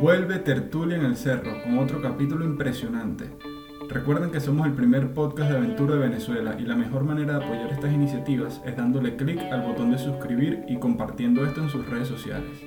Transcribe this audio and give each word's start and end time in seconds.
Vuelve 0.00 0.38
Tertulia 0.38 0.96
en 0.96 1.04
el 1.04 1.16
Cerro 1.16 1.60
con 1.64 1.76
otro 1.80 2.00
capítulo 2.00 2.44
impresionante. 2.44 3.24
Recuerden 3.88 4.30
que 4.30 4.38
somos 4.38 4.64
el 4.68 4.72
primer 4.72 5.12
podcast 5.12 5.50
de 5.50 5.56
aventura 5.56 5.94
de 5.94 6.00
Venezuela 6.08 6.54
y 6.56 6.62
la 6.62 6.76
mejor 6.76 7.02
manera 7.02 7.36
de 7.36 7.44
apoyar 7.44 7.72
estas 7.72 7.92
iniciativas 7.92 8.60
es 8.64 8.76
dándole 8.76 9.16
clic 9.16 9.40
al 9.50 9.62
botón 9.62 9.90
de 9.90 9.98
suscribir 9.98 10.64
y 10.68 10.78
compartiendo 10.78 11.44
esto 11.44 11.60
en 11.64 11.68
sus 11.68 11.84
redes 11.88 12.06
sociales. 12.06 12.62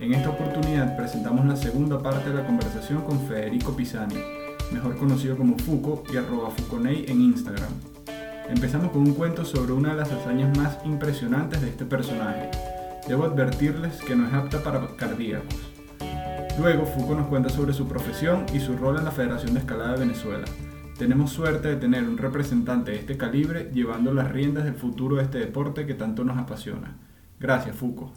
En 0.00 0.12
esta 0.12 0.28
oportunidad 0.28 0.98
presentamos 0.98 1.46
la 1.46 1.56
segunda 1.56 2.02
parte 2.02 2.28
de 2.28 2.36
la 2.36 2.46
conversación 2.46 3.00
con 3.04 3.20
Federico 3.20 3.74
Pisani, 3.74 4.16
mejor 4.70 4.98
conocido 4.98 5.34
como 5.34 5.56
Fuco 5.56 6.02
y 6.12 6.18
arroba 6.18 6.50
Fuconei 6.50 7.06
en 7.08 7.22
Instagram. 7.22 7.95
Empezamos 8.48 8.92
con 8.92 9.02
un 9.02 9.14
cuento 9.14 9.44
sobre 9.44 9.72
una 9.72 9.90
de 9.90 9.96
las 9.96 10.12
hazañas 10.12 10.56
más 10.56 10.78
impresionantes 10.84 11.60
de 11.60 11.68
este 11.68 11.84
personaje. 11.84 12.48
Debo 13.08 13.24
advertirles 13.24 13.96
que 13.96 14.14
no 14.14 14.26
es 14.26 14.32
apta 14.32 14.62
para 14.62 14.86
cardíacos. 14.96 15.54
Luego, 16.60 16.86
Foucault 16.86 17.18
nos 17.18 17.28
cuenta 17.28 17.48
sobre 17.48 17.72
su 17.72 17.88
profesión 17.88 18.46
y 18.54 18.60
su 18.60 18.76
rol 18.76 18.98
en 18.98 19.04
la 19.04 19.10
Federación 19.10 19.54
de 19.54 19.60
Escalada 19.60 19.94
de 19.94 20.00
Venezuela. 20.00 20.44
Tenemos 20.96 21.32
suerte 21.32 21.68
de 21.68 21.76
tener 21.76 22.04
un 22.04 22.16
representante 22.18 22.92
de 22.92 22.98
este 22.98 23.16
calibre 23.16 23.70
llevando 23.74 24.14
las 24.14 24.30
riendas 24.30 24.64
del 24.64 24.74
futuro 24.74 25.16
de 25.16 25.24
este 25.24 25.38
deporte 25.38 25.84
que 25.84 25.94
tanto 25.94 26.22
nos 26.22 26.38
apasiona. 26.38 26.96
Gracias, 27.40 27.74
Foucault. 27.74 28.12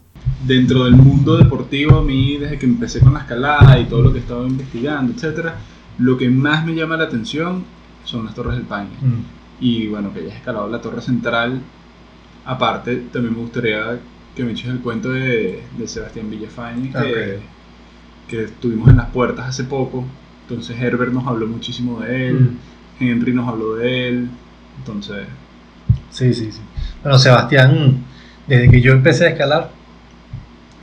Dentro 0.46 0.86
del 0.86 0.96
mundo 0.96 1.38
deportivo, 1.38 1.98
a 1.98 2.04
mí, 2.04 2.38
desde 2.38 2.60
que 2.60 2.68
empecé 2.68 3.00
con 3.00 3.14
la 3.16 3.22
escalada 3.22 3.80
y 3.80 3.86
todo 3.86 4.04
lo 4.04 4.12
que 4.12 4.20
he 4.20 4.22
estado 4.22 4.46
investigando, 4.48 5.12
etc., 5.12 5.50
lo 5.98 6.18
que 6.18 6.30
más 6.30 6.66
me 6.66 6.76
llama 6.76 6.98
la 6.98 7.06
atención 7.06 7.66
son 8.06 8.26
las 8.26 8.36
Torres 8.36 8.56
del 8.56 8.66
Paine. 8.66 8.92
Mm. 9.02 9.39
Y 9.60 9.88
bueno, 9.88 10.14
que 10.14 10.22
hayas 10.22 10.36
escalado 10.36 10.70
la 10.70 10.82
Torre 10.82 11.02
Central. 11.02 11.62
Aparte, 12.46 12.96
también 13.12 13.36
me 13.36 13.42
gustaría 13.42 14.00
que 14.36 14.44
me 14.44 14.52
eches 14.52 14.70
el 14.70 14.80
cuento 14.80 15.10
de, 15.10 15.64
Sebastián 15.86 16.30
Villafañe, 16.30 16.92
que 16.92 17.40
que 18.30 18.44
estuvimos 18.44 18.88
en 18.90 18.98
las 18.98 19.08
puertas 19.08 19.48
hace 19.48 19.66
poco. 19.66 20.06
Entonces 20.44 20.80
Herbert 20.80 21.12
nos 21.12 21.28
habló 21.28 21.48
muchísimo 21.48 22.00
de 22.00 22.30
él, 22.30 22.36
mm. 22.36 23.04
Henry 23.04 23.34
nos 23.34 23.48
habló 23.48 23.76
de 23.76 24.08
él. 24.08 24.30
Entonces... 24.78 25.28
Sí, 26.12 26.34
sí, 26.34 26.52
sí. 26.52 26.62
Bueno, 27.04 27.20
Sebastián, 27.20 28.04
desde 28.48 28.70
que 28.70 28.82
yo 28.82 28.94
empecé 28.94 29.26
a 29.26 29.30
escalar, 29.30 29.72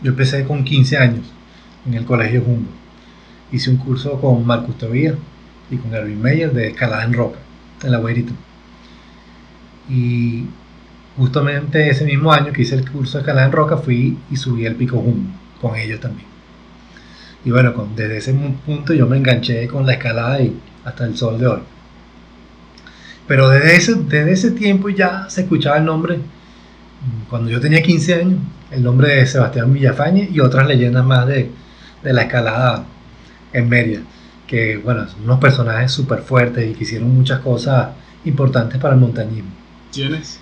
yo 0.02 0.10
empecé 0.10 0.44
con 0.44 0.64
15 0.64 0.98
años 0.98 1.27
en 1.86 1.94
el 1.94 2.04
Colegio 2.04 2.42
Jumbo. 2.42 2.69
Hice 3.50 3.70
un 3.70 3.77
curso 3.77 4.20
con 4.20 4.44
Marcus 4.44 4.77
Tobía 4.77 5.14
y 5.70 5.77
con 5.77 5.94
Erwin 5.94 6.20
Meyer 6.20 6.52
de 6.52 6.69
escalada 6.69 7.04
en 7.04 7.12
roca, 7.12 7.38
en 7.82 7.92
la 7.92 7.98
Guairita. 7.98 8.32
Y 9.88 10.46
justamente 11.16 11.88
ese 11.88 12.04
mismo 12.04 12.32
año 12.32 12.52
que 12.52 12.62
hice 12.62 12.74
el 12.74 12.90
curso 12.90 13.18
de 13.18 13.22
escalada 13.22 13.46
en 13.46 13.52
roca, 13.52 13.76
fui 13.76 14.18
y 14.30 14.36
subí 14.36 14.66
el 14.66 14.76
pico 14.76 14.98
Jumbo 14.98 15.30
con 15.60 15.76
ellos 15.76 16.00
también. 16.00 16.26
Y 17.44 17.50
bueno, 17.50 17.72
desde 17.94 18.16
ese 18.18 18.34
punto 18.64 18.92
yo 18.92 19.06
me 19.06 19.16
enganché 19.16 19.68
con 19.68 19.86
la 19.86 19.92
escalada 19.92 20.40
y 20.40 20.58
hasta 20.84 21.04
el 21.04 21.16
sol 21.16 21.38
de 21.38 21.46
hoy. 21.46 21.60
Pero 23.26 23.48
desde 23.48 23.76
ese, 23.76 23.94
desde 23.94 24.32
ese 24.32 24.50
tiempo 24.52 24.88
ya 24.88 25.26
se 25.28 25.42
escuchaba 25.42 25.78
el 25.78 25.84
nombre, 25.84 26.18
cuando 27.28 27.50
yo 27.50 27.60
tenía 27.60 27.82
15 27.82 28.14
años, 28.14 28.40
el 28.70 28.82
nombre 28.82 29.16
de 29.16 29.26
Sebastián 29.26 29.72
Villafañe 29.72 30.28
y 30.32 30.40
otras 30.40 30.66
leyendas 30.66 31.04
más 31.04 31.26
de, 31.26 31.50
la 32.02 32.22
escalada 32.22 32.84
en 33.52 33.68
media. 33.68 34.00
Que 34.46 34.76
bueno, 34.76 35.08
son 35.08 35.24
unos 35.24 35.40
personajes 35.40 35.90
súper 35.90 36.20
fuertes 36.20 36.70
y 36.70 36.74
que 36.74 36.84
hicieron 36.84 37.14
muchas 37.14 37.40
cosas 37.40 37.88
importantes 38.24 38.78
para 38.80 38.94
el 38.94 39.00
montañismo. 39.00 39.50
¿Quiénes? 39.97 40.41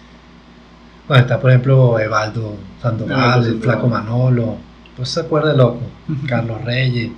Bueno, 1.06 1.22
está 1.22 1.40
por 1.40 1.50
ejemplo 1.50 1.98
Evaldo 1.98 2.56
Sandoval, 2.82 3.46
el 3.46 3.60
Flaco 3.60 3.88
Manolo 3.88 4.58
pues 4.96 5.08
se 5.08 5.20
acuerda 5.20 5.52
de 5.52 5.58
loco, 5.58 5.80
Carlos 6.28 6.62
Reyes. 6.64 7.10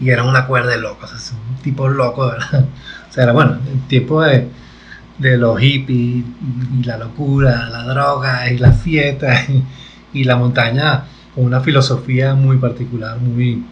Y 0.00 0.10
era 0.10 0.24
una 0.24 0.46
cuerda 0.46 0.70
de 0.70 0.80
locos, 0.80 1.32
un 1.32 1.56
tipo 1.62 1.88
loco, 1.88 2.26
¿verdad? 2.26 2.66
O 3.08 3.12
sea, 3.12 3.24
era 3.24 3.32
bueno, 3.32 3.58
el 3.72 3.80
tiempo 3.86 4.22
de, 4.22 4.48
los 5.20 5.60
hippies 5.60 6.24
y 6.78 6.82
la 6.84 6.98
locura, 6.98 7.68
la 7.68 7.84
droga 7.84 8.50
y 8.50 8.58
la 8.58 8.72
fiesta 8.72 9.44
y, 10.12 10.24
la 10.24 10.36
montaña 10.36 11.04
con 11.34 11.44
una 11.44 11.60
filosofía 11.60 12.34
muy 12.34 12.58
particular, 12.58 13.18
muy 13.20 13.64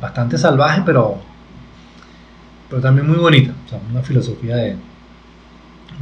bastante 0.00 0.36
salvaje, 0.36 0.82
pero, 0.84 1.18
pero 2.68 2.82
también 2.82 3.08
muy 3.08 3.16
bonita. 3.16 3.52
O 3.64 3.68
sea, 3.68 3.80
una 3.90 4.02
filosofía 4.02 4.56
de 4.56 4.76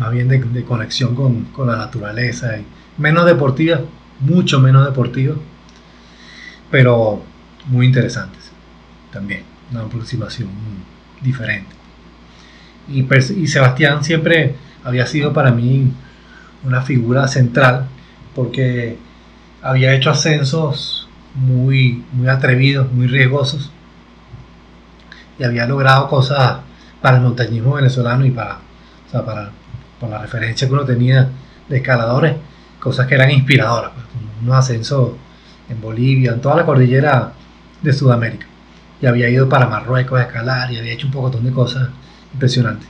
más 0.00 0.10
bien 0.12 0.28
de, 0.28 0.64
conexión 0.64 1.14
con, 1.14 1.44
con 1.52 1.66
la 1.66 1.76
naturaleza 1.76 2.56
y 2.56 2.64
menos 2.96 3.26
deportiva, 3.26 3.82
mucho 4.20 4.58
menos 4.58 4.86
deportivos, 4.86 5.36
pero 6.70 7.22
muy 7.66 7.84
interesantes 7.84 8.50
también, 9.12 9.42
una 9.70 9.82
aproximación 9.82 10.48
diferente. 11.20 11.68
Y, 12.88 13.06
y, 13.34 13.46
Sebastián 13.46 14.02
siempre 14.02 14.54
había 14.84 15.06
sido 15.06 15.34
para 15.34 15.50
mí 15.50 15.92
una 16.64 16.80
figura 16.80 17.28
central 17.28 17.86
porque 18.34 18.96
había 19.60 19.92
hecho 19.94 20.10
ascensos 20.10 21.10
muy, 21.34 22.02
muy 22.12 22.28
atrevidos, 22.28 22.90
muy 22.90 23.06
riesgosos 23.06 23.70
y 25.38 25.44
había 25.44 25.66
logrado 25.66 26.08
cosas 26.08 26.60
para 27.02 27.18
el 27.18 27.22
montañismo 27.22 27.74
venezolano 27.74 28.24
y 28.24 28.30
para, 28.30 28.60
para, 29.12 29.50
la 30.08 30.18
referencia 30.18 30.66
que 30.66 30.72
uno 30.72 30.84
tenía 30.84 31.28
de 31.68 31.76
escaladores 31.76 32.36
cosas 32.80 33.06
que 33.06 33.14
eran 33.14 33.30
inspiradoras, 33.30 33.92
pues, 33.92 34.06
unos 34.42 34.56
ascensos 34.56 35.10
en 35.68 35.80
Bolivia, 35.80 36.32
en 36.32 36.40
toda 36.40 36.56
la 36.56 36.66
cordillera 36.66 37.32
de 37.82 37.92
Sudamérica. 37.92 38.46
Y 39.00 39.06
había 39.06 39.28
ido 39.28 39.48
para 39.48 39.66
Marruecos 39.66 40.18
a 40.18 40.22
escalar 40.22 40.72
y 40.72 40.78
había 40.78 40.92
hecho 40.92 41.06
un 41.06 41.12
montón 41.12 41.44
de 41.44 41.52
cosas 41.52 41.88
impresionantes. 42.32 42.88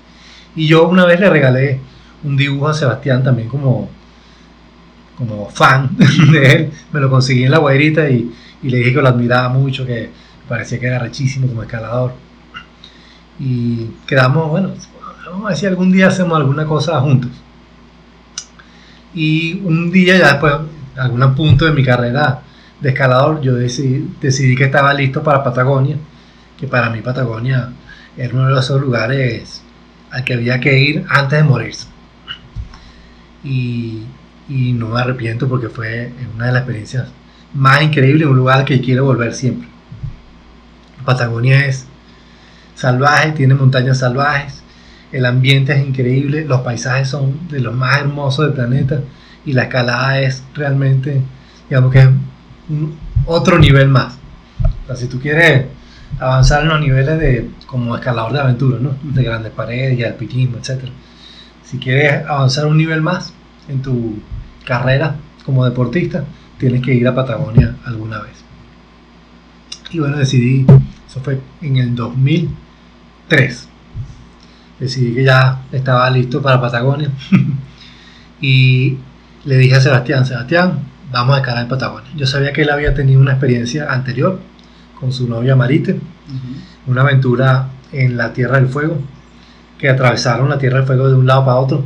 Y 0.57 0.67
yo 0.67 0.89
una 0.89 1.05
vez 1.05 1.21
le 1.21 1.29
regalé 1.29 1.81
un 2.25 2.37
dibujo 2.37 2.69
a 2.69 2.75
Sebastián 2.75 3.23
también 3.23 3.49
como, 3.49 3.89
como 5.17 5.49
fan 5.51 5.91
de 6.33 6.53
él. 6.53 6.73
Me 6.93 7.01
lo 7.01 7.11
conseguí 7.11 7.45
en 7.45 7.51
la 7.51 7.59
guairita 7.59 8.09
y, 8.09 8.33
y 8.63 8.69
le 8.69 8.79
dije 8.79 8.95
que 8.95 9.03
lo 9.03 9.09
admiraba 9.09 9.49
mucho, 9.49 9.85
que 9.85 10.11
parecía 10.49 10.81
que 10.81 10.87
era 10.87 10.99
rechísimo 10.99 11.47
como 11.47 11.63
escalador. 11.63 12.15
Y 13.39 13.91
quedamos, 14.07 14.51
bueno, 14.51 14.73
vamos 15.31 15.53
a 15.53 15.57
si 15.57 15.67
algún 15.67 15.93
día 15.93 16.09
hacemos 16.09 16.37
alguna 16.37 16.65
cosa 16.65 17.01
juntos. 17.01 17.31
Y 19.15 19.61
un 19.65 19.91
día, 19.91 20.19
ya 20.19 20.29
después, 20.29 20.55
algún 20.97 21.35
punto 21.35 21.65
de 21.65 21.73
mi 21.73 21.85
carrera 21.85 22.43
de 22.81 22.91
escalador, 22.91 23.41
yo 23.41 23.55
decidí, 23.55 24.09
decidí 24.21 24.57
que 24.57 24.65
estaba 24.65 24.95
listo 24.95 25.23
para 25.23 25.43
Patagonia, 25.43 25.97
que 26.59 26.67
para 26.67 26.91
mí 26.91 27.01
Patagonia 27.01 27.73
era 28.17 28.35
uno 28.35 28.49
de 28.49 28.61
esos 28.61 28.81
lugares 28.81 29.63
al 30.11 30.25
que 30.25 30.35
había 30.35 30.61
que 30.61 30.79
ir 30.79 31.05
antes 31.09 31.39
de 31.39 31.45
morirse. 31.45 31.87
Y, 33.43 34.05
y 34.49 34.73
no 34.73 34.89
me 34.89 35.01
arrepiento 35.01 35.49
porque 35.49 35.69
fue 35.69 36.13
una 36.35 36.47
de 36.47 36.53
las 36.53 36.63
experiencias 36.63 37.09
más 37.55 37.83
increíbles, 37.83 38.29
un 38.29 38.37
lugar 38.37 38.65
que 38.65 38.81
quiero 38.81 39.05
volver 39.05 39.35
siempre. 39.35 39.69
Patagonia 41.05 41.67
es 41.67 41.87
salvaje, 42.75 43.33
tiene 43.33 43.55
montañas 43.55 43.99
salvajes, 43.99 44.60
el 45.13 45.27
ambiente 45.27 45.73
es 45.73 45.87
increíble, 45.87 46.45
los 46.45 46.61
paisajes 46.61 47.09
son 47.09 47.49
de 47.49 47.61
los 47.61 47.75
más 47.75 47.99
hermosos 47.99 48.47
del 48.47 48.55
planeta 48.55 49.01
y 49.45 49.53
la 49.53 49.65
escalada 49.65 50.21
es 50.21 50.45
realmente, 50.55 51.23
digamos 51.69 51.93
que 51.93 52.09
otro 53.27 53.59
nivel 53.59 53.89
más. 53.89 54.19
O 54.85 54.87
sea, 54.87 54.97
si 54.97 55.07
tú 55.07 55.21
quieres 55.21 55.67
avanzar 56.19 56.63
en 56.63 56.69
los 56.69 56.81
niveles 56.81 57.19
de 57.19 57.51
como 57.67 57.95
escalador 57.97 58.33
de 58.33 58.41
aventura, 58.41 58.79
¿no? 58.81 58.95
de 59.03 59.23
grandes 59.23 59.53
paredes 59.53 59.99
y 59.99 60.05
alpinismo, 60.05 60.59
etc. 60.59 60.85
Si 61.65 61.79
quieres 61.79 62.27
avanzar 62.27 62.67
un 62.67 62.77
nivel 62.77 63.01
más 63.01 63.33
en 63.69 63.83
tu 63.83 64.21
carrera 64.65 65.17
como 65.45 65.65
deportista, 65.65 66.25
tienes 66.59 66.83
que 66.83 66.95
ir 66.95 67.07
a 67.09 67.15
Patagonia 67.15 67.77
alguna 67.85 68.21
vez. 68.21 68.45
Y 69.91 69.99
bueno, 69.99 70.19
decidí, 70.19 70.67
eso 71.09 71.21
fue 71.21 71.41
en 71.63 71.77
el 71.79 71.95
2003 71.95 73.70
decidí 74.81 75.15
que 75.15 75.25
ya 75.25 75.63
estaba 75.71 76.09
listo 76.11 76.43
para 76.43 76.61
Patagonia. 76.61 77.11
y 78.41 78.97
le 79.45 79.57
dije 79.59 79.77
a 79.77 79.81
Sebastián, 79.81 80.27
Sebastián, 80.27 80.81
vamos 81.13 81.37
a 81.37 81.41
escalar 81.41 81.63
en 81.63 81.69
Patagonia. 81.69 82.11
Yo 82.17 82.27
sabía 82.27 82.53
que 82.53 82.63
él 82.63 82.71
había 82.71 82.95
tenido 82.95 83.21
una 83.21 83.33
experiencia 83.33 83.93
anterior 83.93 84.41
con 84.99 85.13
su 85.13 85.29
novia 85.29 85.55
Marite, 85.57 86.01
una 86.87 87.03
aventura 87.03 87.69
en 87.93 88.17
la 88.17 88.33
Tierra 88.33 88.57
del 88.57 88.69
Fuego, 88.69 88.99
que 89.79 89.89
atravesaron 89.89 90.49
la 90.49 90.59
Tierra 90.59 90.79
del 90.79 90.87
Fuego 90.87 91.09
de 91.09 91.15
un 91.15 91.27
lado 91.27 91.45
para 91.45 91.57
otro, 91.59 91.85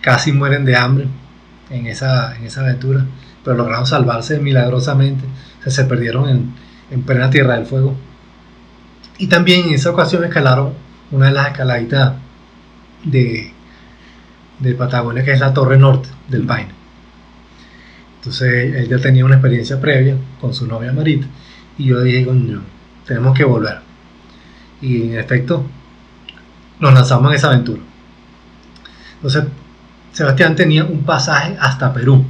casi 0.00 0.32
mueren 0.32 0.64
de 0.64 0.76
hambre 0.76 1.08
en 1.70 1.86
esa, 1.86 2.36
en 2.36 2.44
esa 2.44 2.62
aventura, 2.62 3.04
pero 3.42 3.56
lograron 3.56 3.86
salvarse 3.86 4.38
milagrosamente, 4.38 5.24
se 5.66 5.84
perdieron 5.84 6.28
en, 6.28 6.54
en 6.90 7.02
plena 7.02 7.30
Tierra 7.30 7.54
del 7.54 7.66
Fuego. 7.66 7.94
Y 9.18 9.28
también 9.28 9.68
en 9.68 9.74
esa 9.74 9.90
ocasión 9.90 10.24
escalaron 10.24 10.72
una 11.10 11.26
de 11.26 11.32
las 11.32 11.48
escaladitas 11.48 12.14
de, 13.04 13.52
de 14.58 14.74
Patagonia, 14.74 15.24
que 15.24 15.32
es 15.32 15.40
la 15.40 15.52
torre 15.52 15.78
norte 15.78 16.08
del 16.28 16.44
Paine. 16.44 16.70
Entonces 18.16 18.74
él 18.74 18.88
ya 18.88 18.98
tenía 18.98 19.24
una 19.24 19.34
experiencia 19.34 19.80
previa 19.80 20.16
con 20.40 20.54
su 20.54 20.66
novia 20.66 20.92
Marita 20.92 21.26
y 21.76 21.86
yo 21.86 22.00
dije, 22.00 22.24
coño, 22.24 22.62
tenemos 23.06 23.36
que 23.36 23.44
volver. 23.44 23.80
Y 24.80 25.02
en 25.02 25.18
efecto, 25.18 25.64
nos 26.80 26.94
lanzamos 26.94 27.30
en 27.30 27.36
esa 27.36 27.48
aventura. 27.48 27.82
Entonces, 29.16 29.44
Sebastián 30.12 30.54
tenía 30.54 30.84
un 30.84 31.02
pasaje 31.04 31.56
hasta 31.60 31.92
Perú. 31.92 32.24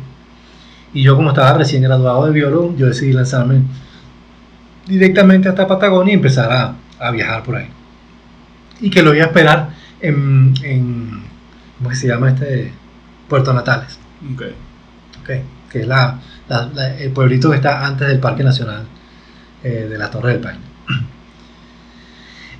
Y 0.92 1.02
yo 1.02 1.16
como 1.16 1.30
estaba 1.30 1.58
recién 1.58 1.82
graduado 1.82 2.26
de 2.26 2.32
biólogo, 2.32 2.74
yo 2.76 2.86
decidí 2.86 3.12
lanzarme 3.12 3.62
directamente 4.86 5.48
hasta 5.48 5.66
Patagonia 5.66 6.12
y 6.12 6.16
empezar 6.16 6.52
a, 6.52 6.74
a 6.98 7.10
viajar 7.10 7.42
por 7.42 7.56
ahí. 7.56 7.68
Y 8.80 8.90
que 8.90 9.02
lo 9.02 9.14
iba 9.14 9.24
a 9.24 9.28
esperar 9.28 9.70
en, 10.04 10.54
en 10.62 11.22
¿cómo 11.78 11.94
se 11.94 12.08
llama 12.08 12.30
este? 12.30 12.72
Puerto 13.28 13.52
Natales. 13.52 13.98
Okay. 14.34 14.54
Okay, 15.22 15.42
que 15.70 15.80
es 15.80 15.86
la, 15.86 16.20
la, 16.48 16.66
la, 16.74 16.98
el 16.98 17.10
pueblito 17.10 17.50
que 17.50 17.56
está 17.56 17.86
antes 17.86 18.06
del 18.08 18.18
Parque 18.18 18.44
Nacional 18.44 18.84
eh, 19.62 19.86
de 19.88 19.98
la 19.98 20.10
Torre 20.10 20.32
del 20.32 20.40
Paine. 20.40 20.60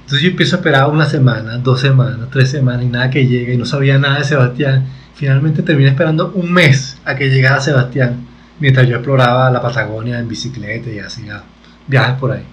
Entonces 0.00 0.22
yo 0.22 0.30
empiezo 0.30 0.56
a 0.56 0.58
esperar 0.58 0.88
una 0.88 1.06
semana, 1.06 1.58
dos 1.58 1.80
semanas, 1.80 2.28
tres 2.30 2.50
semanas 2.50 2.82
y 2.82 2.86
nada 2.88 3.10
que 3.10 3.26
llegue 3.26 3.54
y 3.54 3.56
no 3.56 3.66
sabía 3.66 3.98
nada 3.98 4.18
de 4.18 4.24
Sebastián. 4.24 4.86
Finalmente 5.14 5.62
terminé 5.62 5.90
esperando 5.90 6.32
un 6.34 6.50
mes 6.52 6.98
a 7.04 7.14
que 7.14 7.28
llegara 7.28 7.60
Sebastián 7.60 8.26
mientras 8.58 8.88
yo 8.88 8.96
exploraba 8.96 9.50
la 9.50 9.60
Patagonia 9.60 10.18
en 10.18 10.28
bicicleta 10.28 10.90
y 10.90 10.98
hacía 10.98 11.42
viajes 11.86 12.18
por 12.18 12.32
ahí. 12.32 12.44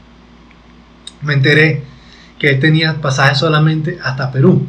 Me 1.21 1.33
enteré 1.33 1.83
que 2.37 2.49
él 2.49 2.59
tenía 2.59 2.95
pasajes 2.95 3.37
solamente 3.37 3.97
hasta 4.03 4.31
Perú 4.31 4.67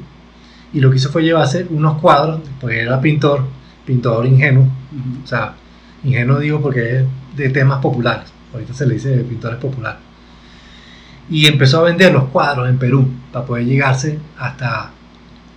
y 0.72 0.80
lo 0.80 0.90
que 0.90 0.96
hizo 0.96 1.10
fue 1.10 1.22
llevarse 1.22 1.66
unos 1.70 1.98
cuadros, 2.00 2.40
pues 2.60 2.78
era 2.78 3.00
pintor, 3.00 3.44
pintor 3.84 4.26
ingenuo, 4.26 4.66
o 5.22 5.26
sea, 5.26 5.54
ingenuo 6.04 6.38
digo 6.38 6.60
porque 6.60 7.00
es 7.00 7.06
de 7.36 7.48
temas 7.50 7.80
populares, 7.80 8.32
ahorita 8.52 8.74
se 8.74 8.86
le 8.86 8.94
dice 8.94 9.16
pintores 9.19 9.58
populares. 9.58 10.00
Y 11.30 11.46
empezó 11.46 11.80
a 11.80 11.84
vender 11.84 12.12
los 12.12 12.24
cuadros 12.24 12.69
en 12.69 12.78
Perú 12.78 13.08
para 13.32 13.46
poder 13.46 13.64
llegarse 13.64 14.19
hasta 14.38 14.90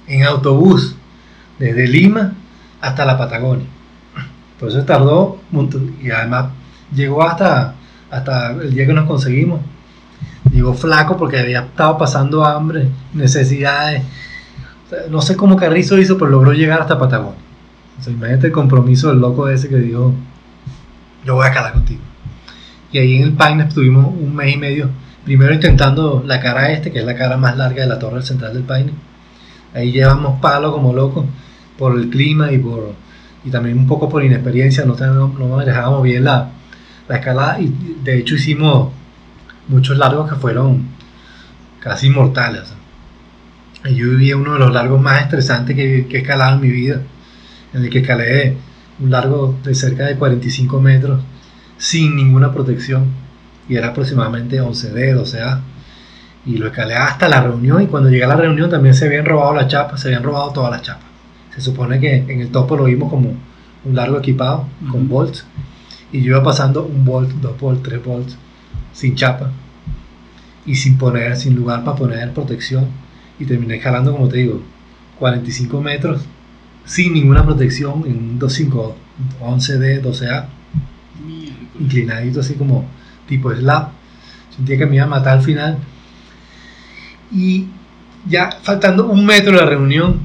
en 0.07 0.23
autobús 0.23 0.95
desde 1.59 1.87
Lima 1.87 2.33
hasta 2.81 3.05
la 3.05 3.17
Patagonia. 3.17 3.65
Por 4.59 4.69
eso 4.69 4.83
tardó 4.85 5.39
y 6.01 6.11
además 6.11 6.47
llegó 6.93 7.23
hasta, 7.23 7.75
hasta 8.09 8.51
el 8.51 8.73
día 8.73 8.85
que 8.85 8.93
nos 8.93 9.05
conseguimos. 9.05 9.59
Llegó 10.51 10.73
flaco 10.73 11.17
porque 11.17 11.39
había 11.39 11.61
estado 11.61 11.97
pasando 11.97 12.45
hambre, 12.45 12.89
necesidades. 13.13 14.03
No 15.09 15.21
sé 15.21 15.35
cómo 15.35 15.55
Carrizo 15.55 15.97
hizo, 15.97 16.17
pero 16.17 16.29
logró 16.29 16.53
llegar 16.53 16.81
hasta 16.81 16.99
Patagonia. 16.99 17.39
Imagínate 18.07 18.47
el 18.47 18.53
compromiso 18.53 19.09
del 19.09 19.19
loco 19.19 19.47
ese 19.49 19.69
que 19.69 19.77
dijo, 19.77 20.13
yo 21.23 21.35
voy 21.35 21.47
a 21.47 21.51
calar 21.51 21.73
contigo. 21.73 22.01
Y 22.91 22.99
ahí 22.99 23.15
en 23.15 23.23
el 23.23 23.33
Paine 23.33 23.63
estuvimos 23.63 24.05
un 24.05 24.35
mes 24.35 24.53
y 24.53 24.57
medio, 24.57 24.89
primero 25.23 25.53
intentando 25.53 26.23
la 26.25 26.39
cara 26.39 26.71
este, 26.71 26.91
que 26.91 26.99
es 26.99 27.05
la 27.05 27.15
cara 27.15 27.37
más 27.37 27.57
larga 27.57 27.81
de 27.81 27.87
la 27.87 27.99
torre 27.99 28.21
central 28.21 28.53
del 28.53 28.63
Paine. 28.63 28.93
Ahí 29.73 29.91
llevamos 29.91 30.39
palo 30.39 30.71
como 30.71 30.93
locos 30.93 31.25
por 31.77 31.97
el 31.97 32.09
clima 32.09 32.51
y 32.51 32.57
por 32.57 32.93
y 33.43 33.51
también 33.51 33.77
un 33.77 33.87
poco 33.87 34.09
por 34.09 34.23
inexperiencia, 34.23 34.85
no, 34.85 34.95
no, 34.95 35.27
no 35.27 35.47
manejábamos 35.47 36.01
bien 36.01 36.23
la, 36.23 36.49
la 37.07 37.15
escalada 37.15 37.59
y 37.59 37.67
de 38.03 38.17
hecho 38.17 38.35
hicimos 38.35 38.91
muchos 39.67 39.97
largos 39.97 40.29
que 40.29 40.35
fueron 40.35 40.87
casi 41.79 42.09
mortales. 42.09 42.73
Yo 43.93 44.09
viví 44.09 44.33
uno 44.33 44.53
de 44.53 44.59
los 44.59 44.73
largos 44.73 45.01
más 45.01 45.21
estresantes 45.21 45.75
que, 45.75 46.07
que 46.07 46.17
he 46.17 46.21
escalado 46.21 46.55
en 46.55 46.61
mi 46.61 46.71
vida, 46.71 47.01
en 47.73 47.83
el 47.83 47.89
que 47.89 47.99
escalé 47.99 48.57
un 48.99 49.11
largo 49.11 49.55
de 49.63 49.75
cerca 49.75 50.05
de 50.05 50.15
45 50.15 50.79
metros 50.81 51.21
sin 51.77 52.15
ninguna 52.15 52.51
protección 52.51 53.05
y 53.67 53.75
era 53.75 53.89
aproximadamente 53.89 54.61
11D, 54.61 55.15
12A. 55.15 55.59
Y 56.45 56.57
lo 56.57 56.67
escalé 56.67 56.95
hasta 56.95 57.27
la 57.27 57.41
reunión 57.41 57.81
y 57.81 57.87
cuando 57.87 58.09
llegué 58.09 58.23
a 58.23 58.27
la 58.27 58.35
reunión 58.35 58.69
también 58.69 58.93
se 58.93 59.05
habían 59.05 59.25
robado 59.25 59.55
las 59.55 59.67
chapas, 59.67 59.99
se 60.01 60.09
habían 60.09 60.23
robado 60.23 60.51
todas 60.51 60.71
las 60.71 60.83
chapas. 60.83 61.05
Se 61.55 61.61
supone 61.61 61.99
que 61.99 62.17
en 62.17 62.41
el 62.41 62.49
topo 62.49 62.77
lo 62.77 62.83
vimos 62.83 63.09
como 63.09 63.33
un 63.83 63.95
largo 63.95 64.19
equipado 64.19 64.67
con 64.91 65.07
bolts 65.07 65.45
y 66.11 66.21
yo 66.21 66.35
iba 66.35 66.43
pasando 66.43 66.83
un 66.85 67.03
bolt, 67.03 67.31
dos 67.35 67.59
volts, 67.59 67.83
tres 67.83 68.03
volts 68.03 68.37
sin 68.93 69.15
chapa 69.15 69.51
y 70.65 70.75
sin 70.75 70.97
poner, 70.97 71.35
sin 71.35 71.55
lugar 71.55 71.83
para 71.83 71.97
poner 71.97 72.31
protección 72.31 72.87
y 73.39 73.45
terminé 73.45 73.75
escalando 73.75 74.11
como 74.11 74.27
te 74.27 74.37
digo 74.37 74.61
45 75.19 75.81
metros 75.81 76.21
sin 76.85 77.13
ninguna 77.13 77.43
protección 77.43 78.03
en 78.05 78.17
un 78.17 78.39
25 78.39 78.95
11D 79.41 80.01
12A 80.01 80.45
inclinadito 81.79 82.39
así 82.39 82.53
como 82.55 82.85
tipo 83.27 83.53
slab 83.53 83.89
sentía 84.55 84.77
que 84.77 84.85
me 84.85 84.95
iba 84.95 85.05
a 85.05 85.07
matar 85.07 85.37
al 85.37 85.43
final. 85.43 85.77
Y 87.31 87.67
ya 88.27 88.49
faltando 88.63 89.07
un 89.07 89.25
metro 89.25 89.53
de 89.53 89.57
la 89.57 89.65
reunión 89.65 90.19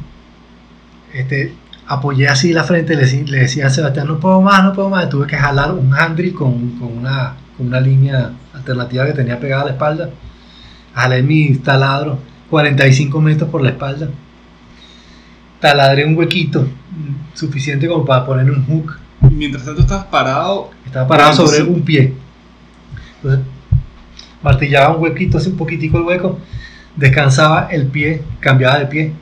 este, 1.12 1.54
apoyé 1.86 2.28
así 2.28 2.52
la 2.52 2.64
frente, 2.64 2.94
le, 2.94 3.06
le, 3.24 3.38
decía 3.40 3.66
a 3.66 3.70
Sebastián, 3.70 4.06
no 4.06 4.20
puedo 4.20 4.40
más, 4.40 4.62
no 4.62 4.72
puedo 4.72 4.88
más, 4.88 5.08
tuve 5.08 5.26
que 5.26 5.36
jalar 5.36 5.72
un 5.72 5.92
handle 5.92 6.32
con, 6.32 6.78
con, 6.78 6.98
una, 6.98 7.34
con 7.56 7.66
una 7.66 7.80
línea 7.80 8.32
alternativa 8.54 9.06
que 9.06 9.12
tenía 9.12 9.40
pegada 9.40 9.62
a 9.62 9.64
la 9.66 9.70
espalda, 9.72 10.10
jalé 10.94 11.22
mi 11.22 11.56
taladro, 11.56 12.20
45 12.50 13.20
metros 13.20 13.49
por 13.49 13.62
la 13.62 13.70
espalda, 13.70 14.08
taladré 15.61 16.05
un 16.05 16.17
huequito 16.17 16.67
suficiente 17.35 17.87
como 17.88 18.05
para 18.05 18.26
poner 18.26 18.50
un 18.50 18.64
hook. 18.67 18.99
Mientras 19.31 19.64
tanto 19.64 19.82
estabas 19.82 20.06
parado. 20.06 20.70
Estaba 20.85 21.06
parado 21.06 21.47
sobre 21.47 21.62
un 21.62 21.82
pie. 21.82 22.14
Entonces, 23.17 23.47
martillaba 24.43 24.97
un 24.97 25.02
huequito, 25.02 25.38
así 25.38 25.50
un 25.50 25.56
poquitico 25.56 25.99
el 25.99 26.05
hueco, 26.05 26.38
descansaba 26.97 27.69
el 27.70 27.87
pie, 27.87 28.23
cambiaba 28.41 28.79
de 28.79 28.87
pie, 28.87 29.12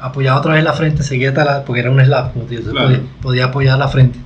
apoyaba 0.00 0.38
otra 0.38 0.54
vez 0.54 0.62
la 0.62 0.74
frente, 0.74 1.02
seguía 1.02 1.32
taladro, 1.34 1.64
porque 1.64 1.80
era 1.80 1.90
un 1.90 2.00
slab, 2.04 2.32
como 2.32 2.44
te 2.44 2.56
digo, 2.58 2.70
Claro. 2.70 2.88
podía, 2.88 3.02
podía 3.20 3.44
apoyar 3.46 3.78
la 3.78 3.88
frente. 3.88 4.18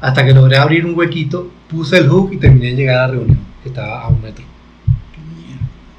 Hasta 0.00 0.24
que 0.24 0.34
logré 0.34 0.58
abrir 0.58 0.84
un 0.84 0.96
huequito, 0.98 1.50
puse 1.68 1.98
el 1.98 2.08
hook 2.08 2.32
y 2.32 2.36
terminé 2.38 2.66
de 2.70 2.74
llegar 2.76 2.96
a 2.96 3.06
la 3.06 3.12
reunión, 3.14 3.38
que 3.62 3.68
estaba 3.68 4.02
a 4.02 4.08
un 4.08 4.20
metro. 4.20 4.44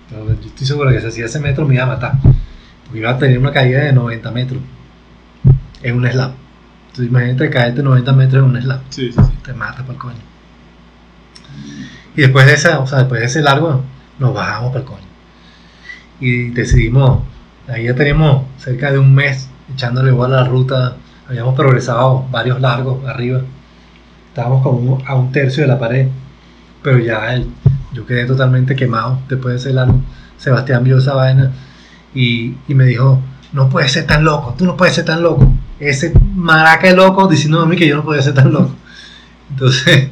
Pero 0.09 0.25
yo 0.27 0.47
estoy 0.47 0.65
seguro 0.67 0.89
que 0.91 0.99
si 1.01 1.07
hacía 1.07 1.25
ese 1.25 1.39
metro 1.39 1.65
me 1.67 1.75
iba 1.75 1.83
a 1.83 1.87
matar, 1.87 2.13
porque 2.85 2.99
iba 2.99 3.11
a 3.11 3.17
tener 3.17 3.37
una 3.37 3.51
caída 3.51 3.83
de 3.83 3.93
90 3.93 4.31
metros 4.31 4.61
en 5.83 5.95
un 5.95 6.09
slab. 6.09 6.31
Entonces 6.87 7.07
imagínate 7.07 7.49
caerte 7.49 7.83
90 7.83 8.13
metros 8.13 8.43
en 8.43 8.49
un 8.55 8.61
slab, 8.61 8.79
Sí, 8.89 9.11
sí, 9.11 9.21
sí. 9.23 9.31
te 9.43 9.53
mata 9.53 9.83
por 9.83 9.97
coño. 9.97 10.17
Y 12.15 12.21
después 12.21 12.45
de, 12.47 12.53
esa, 12.53 12.79
o 12.79 12.87
sea, 12.87 12.99
después 12.99 13.21
de 13.21 13.27
ese 13.27 13.41
largo, 13.41 13.83
nos 14.17 14.33
bajamos 14.33 14.71
por 14.73 14.83
coño. 14.83 15.07
Y 16.19 16.49
decidimos, 16.49 17.21
ahí 17.67 17.85
ya 17.85 17.95
teníamos 17.95 18.43
cerca 18.57 18.91
de 18.91 18.97
un 18.99 19.13
mes 19.13 19.47
echándole 19.73 20.09
igual 20.11 20.33
a 20.33 20.41
la 20.41 20.47
ruta, 20.49 20.95
habíamos 21.27 21.55
progresado 21.55 22.25
varios 22.31 22.59
largos 22.59 23.05
arriba, 23.07 23.41
estábamos 24.29 24.63
como 24.63 24.97
a 25.05 25.15
un 25.15 25.31
tercio 25.31 25.61
de 25.63 25.67
la 25.69 25.79
pared, 25.79 26.07
pero 26.83 26.97
ya 26.99 27.33
el- 27.33 27.47
yo 27.93 28.05
quedé 28.05 28.25
totalmente 28.25 28.75
quemado 28.75 29.19
después 29.29 29.53
de 29.55 29.59
ese 29.59 29.73
largo. 29.73 29.99
Sebastián 30.37 30.83
vio 30.83 30.97
esa 30.99 31.13
vaina 31.15 31.51
y, 32.13 32.55
y 32.67 32.73
me 32.75 32.85
dijo, 32.85 33.19
no 33.53 33.69
puedes 33.69 33.91
ser 33.91 34.05
tan 34.07 34.23
loco, 34.23 34.55
tú 34.57 34.65
no 34.65 34.77
puedes 34.77 34.95
ser 34.95 35.05
tan 35.05 35.21
loco. 35.21 35.51
Ese 35.79 36.13
maraca 36.35 36.87
de 36.87 36.95
loco 36.95 37.27
diciendo 37.27 37.61
a 37.61 37.65
mí 37.65 37.75
que 37.75 37.87
yo 37.87 37.95
no 37.95 38.03
podía 38.03 38.21
ser 38.21 38.33
tan 38.33 38.51
loco. 38.53 38.71
Entonces, 39.49 40.09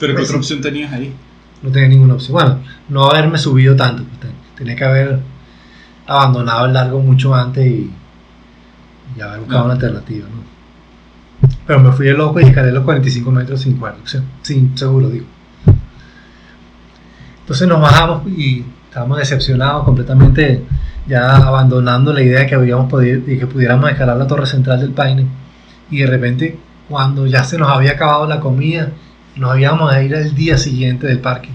Pero 0.00 0.12
¿qué 0.12 0.18
Pues 0.18 0.28
otra 0.28 0.38
opción 0.38 0.60
tenías 0.60 0.92
ahí? 0.92 1.12
no 1.62 1.70
tenía 1.70 1.88
ninguna 1.88 2.14
opción. 2.14 2.32
Bueno, 2.32 2.58
no 2.88 3.04
haberme 3.10 3.38
subido 3.38 3.74
tanto. 3.76 4.02
pues, 4.04 4.20
ten- 4.20 4.44
Tenía 4.56 4.76
que 4.76 4.84
haber 4.84 5.18
abandonado 6.06 6.66
el 6.66 6.74
largo 6.74 7.00
mucho 7.00 7.34
antes 7.34 7.66
y, 7.66 7.90
y 9.16 9.20
haber 9.20 9.40
buscado 9.40 9.60
No. 9.60 9.64
una 9.66 9.74
alternativa. 9.74 10.26
¿no? 10.28 11.48
Pero 11.66 11.80
me 11.80 11.92
fui 11.92 12.06
de 12.06 12.12
loco 12.12 12.40
y 12.40 12.44
escalé 12.44 12.70
los 12.72 12.84
45 12.84 13.30
metros 13.30 13.60
sin 13.62 13.76
cuerda, 13.78 13.98
o 14.04 14.06
sea, 14.06 14.22
sin 14.42 14.76
seguro, 14.76 15.08
digo. 15.08 15.26
Entonces 17.44 17.68
nos 17.68 17.78
bajamos 17.78 18.26
y 18.26 18.64
estábamos 18.88 19.18
decepcionados 19.18 19.84
completamente, 19.84 20.64
ya 21.06 21.36
abandonando 21.36 22.10
la 22.14 22.22
idea 22.22 22.40
de 22.40 22.46
que 22.46 22.54
habíamos 22.54 22.90
podido 22.90 23.30
y 23.30 23.38
que 23.38 23.46
pudiéramos 23.46 23.90
escalar 23.90 24.16
la 24.16 24.26
torre 24.26 24.46
central 24.46 24.80
del 24.80 24.92
Paine. 24.92 25.26
Y 25.90 25.98
de 25.98 26.06
repente, 26.06 26.58
cuando 26.88 27.26
ya 27.26 27.44
se 27.44 27.58
nos 27.58 27.68
había 27.68 27.92
acabado 27.92 28.26
la 28.26 28.40
comida, 28.40 28.88
nos 29.36 29.50
habíamos 29.50 29.92
de 29.92 30.06
ir 30.06 30.16
al 30.16 30.34
día 30.34 30.56
siguiente 30.56 31.06
del 31.06 31.18
parque, 31.18 31.50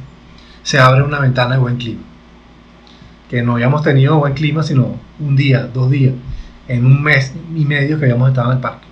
se 0.61 0.77
abre 0.77 1.01
una 1.01 1.19
ventana 1.19 1.55
de 1.55 1.61
buen 1.61 1.77
clima. 1.77 2.03
Que 3.27 3.41
no 3.41 3.53
habíamos 3.53 3.81
tenido 3.81 4.19
buen 4.19 4.35
clima, 4.35 4.61
sino 4.61 4.95
un 5.19 5.35
día, 5.35 5.67
dos 5.73 5.89
días, 5.89 6.13
en 6.67 6.85
un 6.85 7.01
mes 7.01 7.33
y 7.55 7.65
medio 7.65 7.97
que 7.97 8.05
habíamos 8.05 8.29
estado 8.29 8.51
en 8.51 8.57
el 8.57 8.61
parque. 8.61 8.85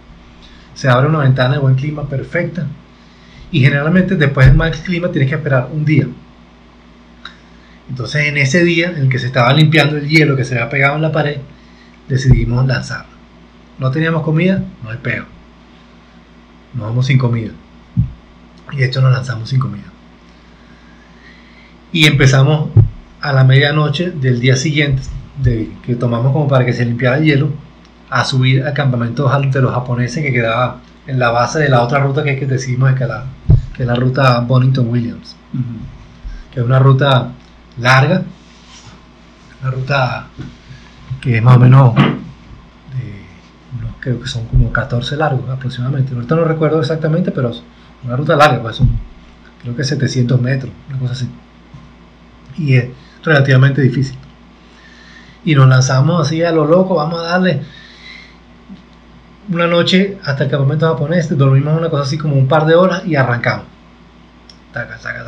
Se 0.74 0.90
abre 0.90 1.10
una 1.10 1.20
ventana 1.20 1.54
de 1.54 1.60
buen 1.60 1.76
clima 1.76 2.10
perfecta. 2.10 2.66
Y 3.52 3.60
generalmente 3.60 4.16
después 4.16 4.48
del 4.48 4.56
mal 4.56 4.72
clima 4.72 5.12
tienes 5.12 5.30
que 5.30 5.36
esperar 5.36 5.70
un 5.72 5.86
día. 5.86 6.08
Entonces 7.90 8.26
en 8.26 8.38
ese 8.38 8.64
día 8.64 8.90
en 8.90 8.98
el 8.98 9.10
que 9.10 9.20
se 9.20 9.28
estaba 9.28 9.54
limpiando 9.54 9.98
el 9.98 10.08
hielo 10.08 10.36
que 10.36 10.44
se 10.44 10.56
había 10.56 10.70
pegado 10.70 10.96
en 10.96 11.02
la 11.02 11.12
pared, 11.12 11.38
decidimos 12.08 12.66
lanzarlo. 12.66 13.16
no 13.80 13.92
teníamos 13.92 14.24
comida, 14.24 14.64
no 14.84 14.90
hay 14.90 14.98
peo. 14.98 15.26
Nos 16.74 16.88
vamos 16.88 17.06
sin 17.06 17.18
comida. 17.18 17.52
Y 18.72 18.78
de 18.78 18.86
hecho 18.86 19.02
nos 19.02 19.12
lanzamos 19.12 19.50
sin 19.50 19.60
comida. 19.60 19.86
Y 21.92 22.06
empezamos 22.06 22.70
a 23.22 23.34
la 23.34 23.44
medianoche 23.44 24.12
del 24.12 24.40
día 24.40 24.56
siguiente, 24.56 25.04
de, 25.42 25.72
que 25.86 25.96
tomamos 25.96 26.34
como 26.34 26.48
para 26.48 26.66
que 26.66 26.74
se 26.74 26.86
limpiara 26.86 27.18
el 27.18 27.24
hielo, 27.24 27.50
a 28.10 28.24
subir 28.26 28.64
al 28.64 28.74
campamento 28.74 29.30
de 29.30 29.62
los 29.62 29.74
japoneses 29.74 30.24
que 30.24 30.32
quedaba 30.32 30.82
en 31.08 31.20
la 31.20 31.30
base 31.32 31.60
de 31.60 31.70
la 31.70 31.82
otra 31.82 32.00
ruta 32.00 32.24
que, 32.24 32.34
es 32.34 32.40
que 32.40 32.46
decidimos 32.46 32.90
escalar, 32.90 33.26
que 33.76 33.84
es 33.84 33.88
la 33.88 33.96
ruta 33.96 34.40
Bonington 34.42 34.90
Williams, 34.90 35.36
que 36.54 36.60
es 36.60 36.66
una 36.66 36.80
ruta 36.80 37.32
larga, 37.80 38.24
una 39.62 39.72
ruta 39.72 40.28
que 41.22 41.38
es 41.38 41.44
más 41.44 41.58
o 41.58 41.60
menos, 41.60 41.94
creo 44.00 44.22
que 44.22 44.28
son 44.28 44.46
como 44.46 44.72
14 44.72 45.18
largos 45.18 45.50
aproximadamente, 45.50 46.14
ahorita 46.14 46.36
no 46.36 46.44
recuerdo 46.46 46.80
exactamente, 46.80 47.32
pero 47.32 47.50
es 47.50 47.64
una 48.04 48.16
ruta 48.16 48.36
larga, 48.36 48.62
pues 48.62 48.78
son, 48.78 48.90
creo 49.62 49.76
que 49.76 49.84
700 49.84 50.40
metros, 50.40 50.72
una 50.90 51.00
cosa 51.00 51.14
así, 51.14 51.30
y 52.58 52.76
es 52.76 52.90
relativamente 53.24 53.82
difícil. 53.82 54.18
Y 55.44 55.56
nos 55.56 55.68
lanzamos 55.68 56.26
así 56.26 56.44
a 56.44 56.52
lo 56.52 56.66
loco, 56.66 56.96
vamos 56.96 57.20
a 57.20 57.24
darle 57.24 57.62
una 59.50 59.68
noche 59.68 60.18
hasta 60.24 60.44
el 60.44 60.50
campamento 60.50 60.88
japonés, 60.88 61.36
dormimos 61.38 61.78
una 61.78 61.90
cosa 61.90 62.04
así 62.04 62.18
como 62.18 62.36
un 62.36 62.48
par 62.48 62.66
de 62.66 62.76
horas 62.76 63.06
y 63.06 63.16
arrancamos. 63.16 63.66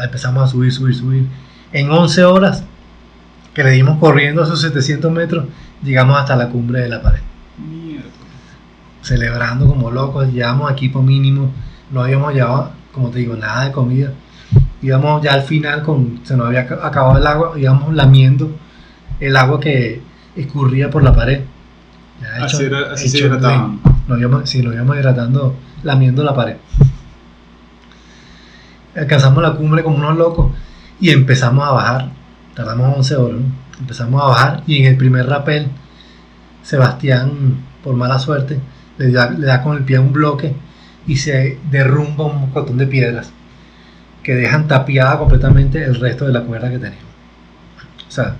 empezamos 0.03 0.43
a 0.43 0.47
subir, 0.47 0.71
subir, 0.71 0.95
subir. 0.95 1.25
En 1.71 1.91
11 1.91 2.23
horas 2.23 2.63
que 3.53 3.63
le 3.63 3.71
dimos 3.71 3.99
corriendo 3.99 4.41
a 4.41 4.45
esos 4.45 4.61
700 4.61 5.11
metros, 5.11 5.45
llegamos 5.83 6.17
hasta 6.17 6.35
la 6.35 6.49
cumbre 6.49 6.81
de 6.81 6.89
la 6.89 7.01
pared. 7.01 7.19
Celebrando 9.01 9.67
como 9.67 9.91
locos, 9.91 10.31
llevamos 10.31 10.71
equipo 10.71 11.01
mínimo, 11.01 11.51
no 11.91 12.01
habíamos 12.01 12.33
llevado, 12.33 12.71
como 12.91 13.09
te 13.09 13.19
digo, 13.19 13.35
nada 13.35 13.65
de 13.65 13.71
comida. 13.71 14.11
Íbamos 14.81 15.21
ya 15.21 15.33
al 15.33 15.43
final, 15.43 15.83
con, 15.83 16.21
se 16.23 16.35
nos 16.35 16.47
había 16.47 16.61
acabado 16.61 17.17
el 17.17 17.27
agua, 17.27 17.53
íbamos 17.57 17.93
lamiendo 17.93 18.51
el 19.19 19.35
agua 19.35 19.59
que 19.59 20.01
escurría 20.35 20.89
por 20.89 21.03
la 21.03 21.13
pared. 21.13 21.41
así, 22.41 22.63
era, 22.63 22.93
así 22.93 23.09
se 23.09 23.19
hidrataban. 23.19 23.79
Nos 24.07 24.19
íbamos, 24.19 24.49
sí, 24.49 24.61
nos 24.61 24.73
íbamos 24.73 24.97
hidratando, 24.97 25.55
lamiendo 25.83 26.23
la 26.23 26.33
pared. 26.33 26.57
Alcanzamos 28.95 29.43
la 29.43 29.53
cumbre 29.53 29.83
como 29.83 29.97
unos 29.97 30.17
locos 30.17 30.51
y 30.99 31.11
empezamos 31.11 31.67
a 31.67 31.71
bajar. 31.71 32.11
Tardamos 32.55 32.97
11 32.97 33.15
horas. 33.15 33.39
Empezamos 33.79 34.21
a 34.21 34.25
bajar 34.25 34.63
y 34.67 34.79
en 34.79 34.85
el 34.85 34.97
primer 34.97 35.27
rappel, 35.27 35.67
Sebastián, 36.63 37.63
por 37.83 37.95
mala 37.95 38.19
suerte, 38.19 38.59
le 38.97 39.11
da, 39.11 39.29
le 39.29 39.45
da 39.45 39.63
con 39.63 39.77
el 39.77 39.83
pie 39.83 39.97
a 39.97 40.01
un 40.01 40.11
bloque 40.11 40.53
y 41.07 41.17
se 41.17 41.57
derrumba 41.71 42.25
un 42.25 42.51
montón 42.51 42.77
de 42.77 42.87
piedras 42.87 43.31
que 44.23 44.35
dejan 44.35 44.67
tapiada 44.67 45.17
completamente 45.17 45.83
el 45.83 45.95
resto 45.95 46.25
de 46.25 46.33
la 46.33 46.41
cuerda 46.41 46.69
que 46.69 46.77
teníamos. 46.77 47.09
O 48.07 48.11
sea, 48.11 48.35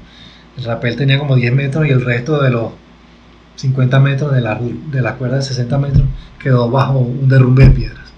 el 0.58 0.64
rappel 0.66 0.96
tenía 0.98 1.18
como 1.18 1.36
10 1.36 1.54
metros 1.54 1.88
y 1.88 1.90
el 1.90 2.04
resto 2.04 2.42
de 2.42 2.50
los 2.50 2.74
50 3.56 4.00
metros 4.00 4.34
de 4.34 4.42
la, 4.42 4.60
de 4.92 5.02
la 5.02 5.16
cuerda 5.16 5.38
de 5.38 5.42
60 5.42 5.78
metros 5.78 6.04
quedó 6.38 6.70
bajo 6.70 7.00
un 7.00 7.30
derrumbe 7.30 7.66
de 7.66 7.72
piedras. 7.72 8.14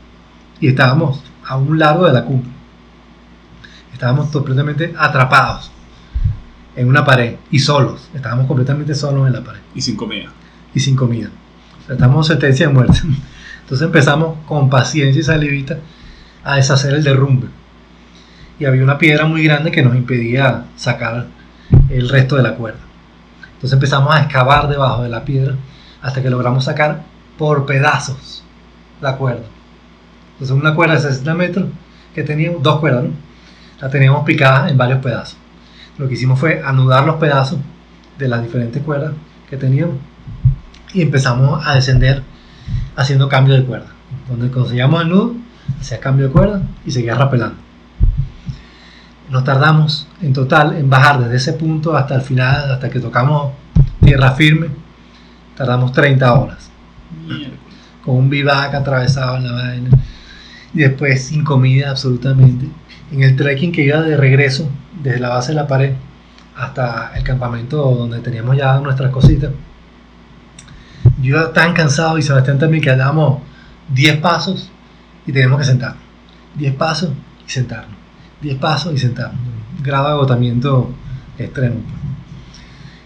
Y 0.59 0.69
estábamos 0.69 1.23
a 1.45 1.57
un 1.57 1.77
largo 1.77 2.05
de 2.05 2.13
la 2.13 2.25
cumbre. 2.25 2.51
Estábamos 4.01 4.29
completamente 4.31 4.95
atrapados 4.97 5.69
en 6.75 6.87
una 6.87 7.05
pared 7.05 7.35
y 7.51 7.59
solos. 7.59 8.09
Estábamos 8.15 8.47
completamente 8.47 8.95
solos 8.95 9.27
en 9.27 9.33
la 9.33 9.43
pared. 9.43 9.59
Y 9.75 9.81
sin 9.83 9.95
comida. 9.95 10.31
Y 10.73 10.79
sin 10.79 10.95
comida. 10.95 11.29
estamos 11.87 12.27
en 12.27 12.33
sentencia 12.33 12.67
de 12.67 12.73
muerte. 12.73 12.97
Entonces 13.61 13.85
empezamos 13.85 14.39
con 14.47 14.71
paciencia 14.71 15.19
y 15.19 15.23
salivita 15.23 15.77
a 16.43 16.55
deshacer 16.55 16.95
el 16.95 17.03
derrumbe. 17.03 17.49
Y 18.57 18.65
había 18.65 18.83
una 18.83 18.97
piedra 18.97 19.25
muy 19.25 19.43
grande 19.43 19.69
que 19.69 19.83
nos 19.83 19.95
impedía 19.95 20.65
sacar 20.75 21.27
el 21.91 22.09
resto 22.09 22.37
de 22.37 22.41
la 22.41 22.55
cuerda. 22.55 22.81
Entonces 23.53 23.73
empezamos 23.73 24.15
a 24.15 24.23
excavar 24.23 24.67
debajo 24.67 25.03
de 25.03 25.09
la 25.09 25.23
piedra 25.25 25.57
hasta 26.01 26.23
que 26.23 26.31
logramos 26.31 26.63
sacar 26.63 27.03
por 27.37 27.67
pedazos 27.67 28.43
la 28.99 29.15
cuerda. 29.17 29.45
Entonces 30.33 30.57
una 30.57 30.73
cuerda 30.73 30.95
de 30.95 31.01
60 31.01 31.35
metros 31.35 31.65
que 32.15 32.23
teníamos, 32.23 32.63
dos 32.63 32.79
cuerdas, 32.79 33.03
¿no? 33.03 33.30
La 33.81 33.89
teníamos 33.89 34.23
picada 34.23 34.69
en 34.69 34.77
varios 34.77 34.99
pedazos. 34.99 35.37
Lo 35.97 36.07
que 36.07 36.13
hicimos 36.13 36.39
fue 36.39 36.61
anudar 36.63 37.05
los 37.05 37.15
pedazos 37.15 37.59
de 38.17 38.27
las 38.27 38.43
diferentes 38.43 38.81
cuerdas 38.83 39.13
que 39.49 39.57
teníamos 39.57 39.95
y 40.93 41.01
empezamos 41.01 41.65
a 41.65 41.75
descender 41.75 42.23
haciendo 42.95 43.27
cambio 43.27 43.55
de 43.55 43.63
cuerda. 43.63 43.87
Donde 44.29 44.51
conseguíamos 44.51 45.01
el 45.01 45.09
nudo, 45.09 45.35
hacía 45.79 45.99
cambio 45.99 46.27
de 46.27 46.31
cuerda 46.31 46.61
y 46.85 46.91
seguía 46.91 47.15
rapelando 47.15 47.57
nos 49.31 49.45
tardamos 49.45 50.07
en 50.21 50.33
total 50.33 50.75
en 50.75 50.89
bajar 50.89 51.21
desde 51.21 51.37
ese 51.37 51.53
punto 51.53 51.95
hasta 51.95 52.15
el 52.15 52.21
final, 52.21 52.69
hasta 52.69 52.89
que 52.89 52.99
tocamos 52.99 53.53
tierra 54.03 54.31
firme, 54.33 54.67
tardamos 55.55 55.93
30 55.93 56.33
horas. 56.33 56.69
Con 58.03 58.15
un 58.17 58.29
vivac 58.29 58.73
atravesado 58.73 59.37
en 59.37 59.45
la 59.45 59.51
vaina. 59.53 59.89
Y 60.73 60.79
después 60.79 61.23
sin 61.23 61.43
comida 61.43 61.91
absolutamente. 61.91 62.67
En 63.11 63.23
el 63.23 63.35
trekking 63.35 63.71
que 63.71 63.83
iba 63.83 64.01
de 64.01 64.15
regreso, 64.15 64.69
desde 65.03 65.19
la 65.19 65.29
base 65.29 65.51
de 65.51 65.55
la 65.55 65.67
pared 65.67 65.93
hasta 66.55 67.11
el 67.15 67.23
campamento 67.23 67.77
donde 67.77 68.19
teníamos 68.19 68.55
ya 68.57 68.79
nuestras 68.79 69.11
cositas. 69.11 69.51
Yo 71.21 71.49
tan 71.49 71.73
cansado 71.73 72.17
y 72.17 72.21
Sebastián 72.21 72.59
también 72.59 72.83
que 72.83 72.95
dábamos 72.95 73.41
10 73.93 74.17
pasos 74.17 74.69
y 75.25 75.31
teníamos 75.31 75.59
que 75.59 75.65
sentarnos. 75.65 76.03
10 76.55 76.75
pasos 76.75 77.11
y 77.47 77.49
sentarnos 77.49 77.95
10 78.41 78.57
pasos 78.57 78.93
y 78.93 78.97
sentarnos. 78.97 79.39
Grado 79.81 80.07
de 80.07 80.11
agotamiento 80.13 80.91
extremo. 81.37 81.77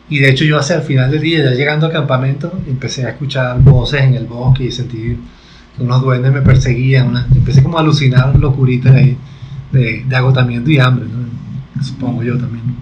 Y 0.10 0.20
de 0.20 0.30
hecho 0.30 0.46
yo 0.46 0.60
hacia 0.60 0.78
el 0.78 0.82
final 0.84 1.12
del 1.12 1.22
día, 1.22 1.44
ya 1.44 1.52
llegando 1.52 1.88
al 1.88 1.92
campamento, 1.92 2.52
empecé 2.68 3.06
a 3.06 3.10
escuchar 3.10 3.60
voces 3.60 4.02
en 4.02 4.14
el 4.14 4.26
bosque 4.26 4.66
y 4.66 4.72
sentí 4.72 5.18
que 5.76 5.84
unos 5.84 6.02
duendes 6.02 6.32
me 6.32 6.42
perseguían. 6.42 7.26
empecé 7.34 7.64
como 7.64 7.78
a 7.78 7.82
alucinar 7.82 8.36
locuritas 8.36 8.94
ahí 8.94 9.18
de, 9.76 10.04
de 10.06 10.16
agotamiento 10.16 10.70
y 10.70 10.80
hambre, 10.80 11.06
supongo 11.82 12.24
yo 12.24 12.38
también. 12.38 12.76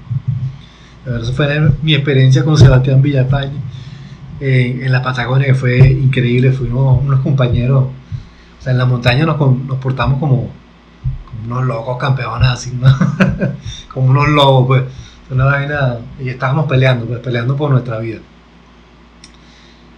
Pero 1.03 1.17
eso 1.17 1.33
fue 1.33 1.71
mi 1.81 1.93
experiencia 1.93 2.45
con 2.45 2.57
Sebastián 2.57 3.01
Villafañe 3.01 3.57
eh, 4.39 4.81
en 4.83 4.91
la 4.91 5.01
Patagonia, 5.01 5.47
que 5.47 5.53
fue 5.53 5.77
increíble. 5.79 6.51
Fuimos 6.51 7.03
unos 7.03 7.19
compañeros, 7.21 7.85
o 7.85 8.61
sea, 8.61 8.71
en 8.71 8.77
la 8.77 8.85
montaña 8.85 9.25
nos, 9.25 9.37
nos 9.39 9.77
portamos 9.79 10.19
como 10.19 10.49
unos 11.45 11.65
locos 11.65 11.97
campeones 11.97 12.47
así, 12.47 12.71
como 13.93 14.07
unos 14.09 14.29
lobos, 14.29 14.67
pues. 14.67 14.83
Una 15.31 15.45
vaina, 15.45 15.97
y 16.19 16.29
estábamos 16.29 16.67
peleando, 16.67 17.05
pues, 17.05 17.19
peleando 17.19 17.55
por 17.55 17.71
nuestra 17.71 17.97
vida. 17.99 18.19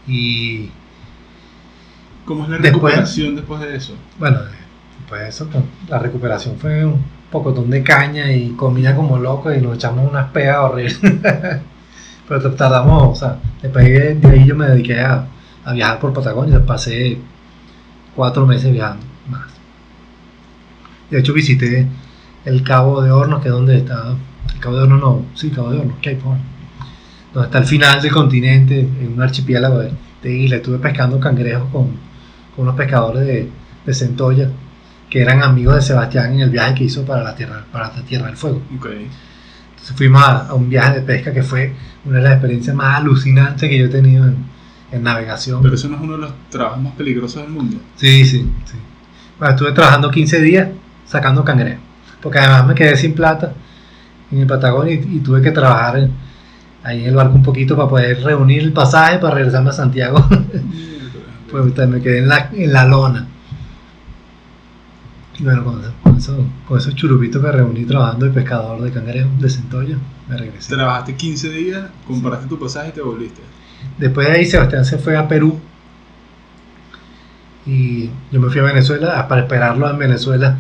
Y. 0.07 0.69
¿Cómo 2.25 2.43
es 2.45 2.49
la 2.49 2.57
recuperación 2.57 3.35
después 3.35 3.59
de 3.61 3.75
eso? 3.75 3.95
Bueno, 4.17 4.39
de 5.11 5.29
eso, 5.29 5.47
pues, 5.51 5.63
la 5.87 5.99
recuperación 5.99 6.57
fue 6.57 6.85
un 6.85 7.03
pocotón 7.31 7.69
de 7.69 7.83
caña 7.83 8.31
y 8.31 8.51
comida 8.51 8.95
como 8.95 9.17
loco 9.17 9.53
y 9.53 9.61
nos 9.61 9.75
echamos 9.75 10.09
unas 10.09 10.31
peas 10.31 10.57
horribles. 10.57 10.99
Pero 12.27 12.51
tardamos, 12.53 13.03
o 13.03 13.15
sea, 13.15 13.37
después 13.61 13.85
de 13.85 14.29
ahí 14.29 14.45
yo 14.45 14.55
me 14.55 14.67
dediqué 14.67 14.99
a, 14.99 15.27
a 15.63 15.73
viajar 15.73 15.99
por 15.99 16.13
Patagonia, 16.13 16.65
pasé 16.65 17.19
cuatro 18.15 18.47
meses 18.47 18.71
viajando 18.71 19.05
más. 19.29 19.51
De 21.11 21.19
hecho, 21.19 21.33
visité 21.33 21.87
el 22.45 22.63
Cabo 22.63 23.01
de 23.01 23.11
Hornos, 23.11 23.41
que 23.41 23.49
es 23.49 23.53
donde 23.53 23.77
está. 23.77 24.15
El 24.53 24.59
Cabo 24.59 24.77
de 24.77 24.83
Hornos, 24.83 25.01
no, 25.01 25.25
sí, 25.35 25.49
Cabo 25.51 25.71
de 25.71 25.79
Hornos, 25.79 25.95
Cape 25.97 26.19
Horn. 26.23 26.39
Donde 27.33 27.47
está 27.47 27.57
el 27.59 27.65
final 27.65 28.01
del 28.01 28.11
continente, 28.11 28.79
en 28.79 29.13
un 29.13 29.21
archipiélago 29.21 29.79
de, 29.79 29.91
de. 30.23 30.45
Estuve 30.45 30.79
pescando 30.79 31.19
cangrejos 31.19 31.69
con, 31.71 31.89
con 32.55 32.63
unos 32.63 32.75
pescadores 32.75 33.25
de, 33.25 33.49
de 33.85 33.93
Centolla, 33.93 34.49
que 35.15 35.21
eran 35.21 35.41
amigos 35.43 35.75
de 35.75 35.81
Sebastián 35.81 36.33
en 36.33 36.41
el 36.41 36.49
viaje 36.49 36.75
que 36.75 36.83
hizo 36.83 37.05
para 37.05 37.23
la 37.23 37.33
Tierra, 37.33 37.63
para 37.71 37.87
la 37.87 38.01
tierra 38.01 38.27
del 38.27 38.35
Fuego. 38.35 38.61
Okay. 38.77 39.07
Entonces 39.69 39.95
fuimos 39.95 40.21
a, 40.21 40.53
un 40.53 40.69
viaje 40.69 40.95
de 40.95 41.01
pesca 41.03 41.31
que 41.31 41.41
fue 41.41 41.73
una 42.03 42.17
de 42.17 42.23
las 42.23 42.33
experiencias 42.33 42.75
más 42.75 42.97
alucinantes 42.97 43.69
que 43.69 43.79
yo 43.79 43.85
he 43.85 43.87
tenido 43.87 44.25
en, 44.25 44.35
en 44.91 45.03
navegación. 45.03 45.61
Pero 45.61 45.75
eso 45.75 45.87
no 45.87 45.95
es 45.95 46.01
uno 46.01 46.13
de 46.15 46.19
los 46.19 46.33
trabajos 46.49 46.81
más 46.81 46.95
peligrosos 46.95 47.43
del 47.43 47.49
mundo. 47.49 47.77
Sí, 47.95 48.25
sí, 48.25 48.45
sí. 48.65 48.75
Bueno, 49.39 49.53
estuve 49.53 49.71
trabajando 49.71 50.11
15 50.11 50.41
días 50.41 50.67
sacando 51.05 51.45
cangrejo. 51.45 51.79
Porque 52.21 52.39
además 52.39 52.67
me 52.67 52.75
quedé 52.75 52.97
sin 52.97 53.13
plata 53.13 53.53
en 54.33 54.39
el 54.39 54.47
Patagonia 54.47 54.95
y, 54.95 55.19
tuve 55.19 55.41
que 55.41 55.51
trabajar 55.51 56.09
ahí 56.83 57.03
en 57.03 57.05
el 57.07 57.15
barco 57.15 57.35
un 57.35 57.43
poquito 57.43 57.77
para 57.77 57.87
poder 57.87 58.21
reunir 58.21 58.63
el 58.63 58.73
pasaje 58.73 59.19
para 59.19 59.35
regresarme 59.35 59.69
a 59.69 59.73
Santiago. 59.73 60.27
pues 61.49 61.87
me 61.87 62.01
quedé 62.01 62.17
en 62.17 62.27
la, 62.27 62.49
en 62.51 62.73
la 62.73 62.83
lona. 62.83 63.29
Y 65.37 65.43
bueno, 65.43 65.63
con, 65.63 66.17
eso, 66.17 66.37
con, 66.67 66.77
esos 66.77 66.95
churupitos 66.95 67.43
que 67.43 67.51
reuní 67.51 67.85
trabajando 67.85 68.25
de 68.25 68.31
pescador 68.31 68.81
de 68.81 68.91
cangrejo 68.91 69.29
de 69.39 69.49
Centollo, 69.49 69.97
me 70.29 70.37
regresé. 70.37 70.73
Trabajaste 70.73 71.15
15 71.15 71.49
días, 71.49 71.85
comparaste 72.07 72.47
tu 72.47 72.57
pasaje 72.57 72.89
y 72.89 72.91
te 72.93 73.01
volviste. 73.01 73.41
Después 73.97 74.27
de 74.27 74.33
ahí 74.33 74.45
Sebastián 74.45 74.83
se 74.83 74.97
fue 74.97 75.15
a 75.15 75.27
Perú 75.27 75.59
Y 77.65 78.09
yo 78.31 78.39
me 78.39 78.49
fui 78.49 78.59
a 78.59 78.63
Venezuela 78.63 79.27
para 79.27 79.41
esperarlo 79.41 79.89
en 79.89 79.97
Venezuela 79.97 80.57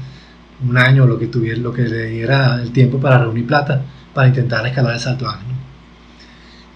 un 0.67 0.77
año, 0.77 1.05
lo 1.05 1.17
que 1.17 1.27
tuviera, 1.27 1.59
lo 1.59 1.73
que 1.73 1.83
le 1.83 2.05
diera 2.07 2.61
el 2.61 2.71
tiempo 2.71 2.99
para 2.99 3.19
reunir 3.19 3.47
plata 3.47 3.81
para 4.13 4.29
intentar 4.29 4.65
escalar 4.65 4.93
el 4.93 4.99
Salto 4.99 5.27
Ángel. 5.27 5.55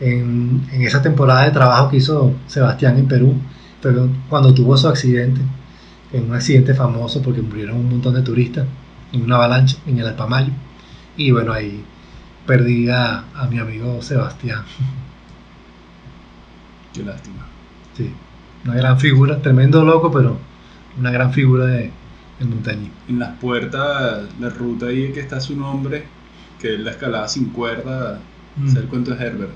En, 0.02 0.68
en, 0.72 0.82
esa 0.84 1.02
temporada 1.02 1.46
de 1.46 1.52
trabajo 1.52 1.90
que 1.90 1.98
hizo 1.98 2.34
Sebastián 2.48 2.98
en 2.98 3.08
Perú, 3.08 3.34
pero 3.82 4.10
cuando 4.30 4.54
tuvo 4.54 4.78
su 4.78 4.88
accidente, 4.88 5.42
en 6.12 6.30
un 6.30 6.36
accidente 6.36 6.74
famoso 6.74 7.22
porque 7.22 7.42
murieron 7.42 7.78
un 7.78 7.90
montón 7.90 8.16
de 8.16 8.22
turistas 8.22 8.66
en 9.12 9.24
una 9.24 9.36
avalancha 9.36 9.78
en 9.86 10.00
el 10.00 10.08
Alpamayo. 10.08 10.52
Y 11.18 11.32
bueno, 11.32 11.54
ahí 11.54 11.84
perdí 12.46 12.90
a, 12.90 13.26
a 13.36 13.48
mi 13.50 13.60
amigo 13.60 14.02
Sebastián. 14.02 14.64
Qué 16.94 17.04
lástima. 17.04 17.46
Sí, 17.96 18.12
una 18.66 18.76
gran 18.76 19.00
figura, 19.00 19.42
tremendo 19.42 19.84
loco, 19.84 20.12
pero 20.12 20.38
una 20.98 21.12
gran 21.12 21.32
figura 21.32 21.66
de, 21.66 21.92
del 22.40 22.50
montañismo. 22.50 22.94
En 23.08 23.20
las 23.20 23.38
puertas, 23.38 24.24
la 24.40 24.50
ruta 24.50 24.88
ahí 24.88 25.12
que 25.12 25.20
está 25.20 25.40
su 25.40 25.56
nombre, 25.56 26.06
que 26.60 26.76
es 26.76 26.80
la 26.80 26.92
escalada 26.92 27.28
sin 27.28 27.50
cuerda, 27.50 28.20
mm. 28.56 28.78
el 28.78 28.86
cuento 28.86 29.16
de 29.16 29.26
Herbert. 29.26 29.52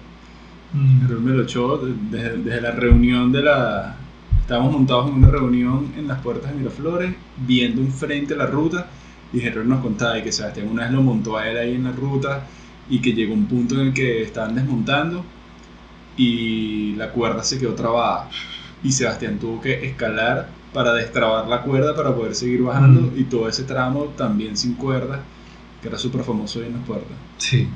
Mm. 0.74 1.03
Herbert 1.03 1.22
me 1.22 1.31
lo 1.31 1.43
echó 1.43 1.77
desde, 1.77 2.38
desde 2.38 2.62
la 2.62 2.72
reunión 2.72 3.31
de 3.31 3.41
la, 3.41 3.95
estábamos 4.44 4.74
montados 4.74 5.08
en 5.08 5.14
una 5.16 5.30
reunión 5.30 5.94
en 5.98 6.06
las 6.06 6.20
puertas 6.20 6.52
de 6.52 6.58
Miraflores, 6.58 7.16
viendo 7.38 7.80
enfrente 7.80 8.36
la 8.36 8.46
ruta, 8.46 8.88
y 9.32 9.40
Herbert 9.40 9.66
nos 9.66 9.82
contaba 9.82 10.22
que 10.22 10.34
Sebastián 10.34 10.68
una 10.70 10.84
vez 10.84 10.92
lo 10.92 11.02
montó 11.02 11.38
a 11.38 11.48
él 11.48 11.58
ahí 11.58 11.76
en 11.76 11.86
la 11.86 11.94
ruta, 11.94 12.46
y 12.90 13.00
que 13.00 13.14
llegó 13.14 13.34
un 13.34 13.46
punto 13.46 13.76
en 13.76 13.88
el 13.88 13.94
que 13.94 14.22
estaban 14.22 14.54
desmontando, 14.54 15.24
y 16.18 16.94
la 16.96 17.10
cuerda 17.12 17.42
se 17.42 17.58
quedó 17.58 17.74
trabada, 17.74 18.30
y 18.84 18.92
Sebastián 18.92 19.40
tuvo 19.40 19.62
que 19.62 19.86
escalar 19.86 20.50
para 20.74 20.94
destrabar 20.94 21.48
la 21.48 21.62
cuerda 21.62 21.96
para 21.96 22.14
poder 22.14 22.36
seguir 22.36 22.64
bajando, 22.64 23.00
mm. 23.00 23.20
y 23.20 23.24
todo 23.24 23.48
ese 23.48 23.64
tramo 23.64 24.08
también 24.18 24.58
sin 24.58 24.74
cuerda, 24.74 25.22
que 25.82 25.88
era 25.88 25.98
súper 25.98 26.22
famoso 26.22 26.60
ahí 26.60 26.66
en 26.66 26.74
las 26.74 26.84
puertas. 26.86 27.16
Sí. 27.38 27.70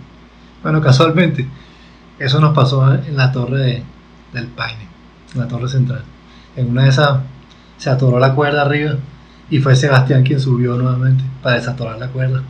Bueno, 0.62 0.82
casualmente, 0.82 1.48
eso 2.20 2.42
nos 2.42 2.54
pasó 2.54 2.94
en 2.94 3.16
la 3.16 3.32
torre 3.32 3.84
del 4.34 4.48
Paine, 4.48 4.86
en 5.34 5.40
la 5.40 5.48
torre 5.48 5.70
central. 5.70 6.04
En 6.58 6.72
una 6.72 6.84
de 6.84 6.90
esas 6.90 7.20
se 7.78 7.90
atoró 7.90 8.20
la 8.20 8.34
cuerda 8.34 8.64
arriba 8.64 8.96
y 9.50 9.60
fue 9.60 9.76
Sebastián 9.76 10.24
quien 10.24 10.40
subió 10.40 10.76
nuevamente 10.76 11.24
para 11.42 11.56
desatorar 11.56 11.98
la 11.98 12.10
cuerda 12.10 12.44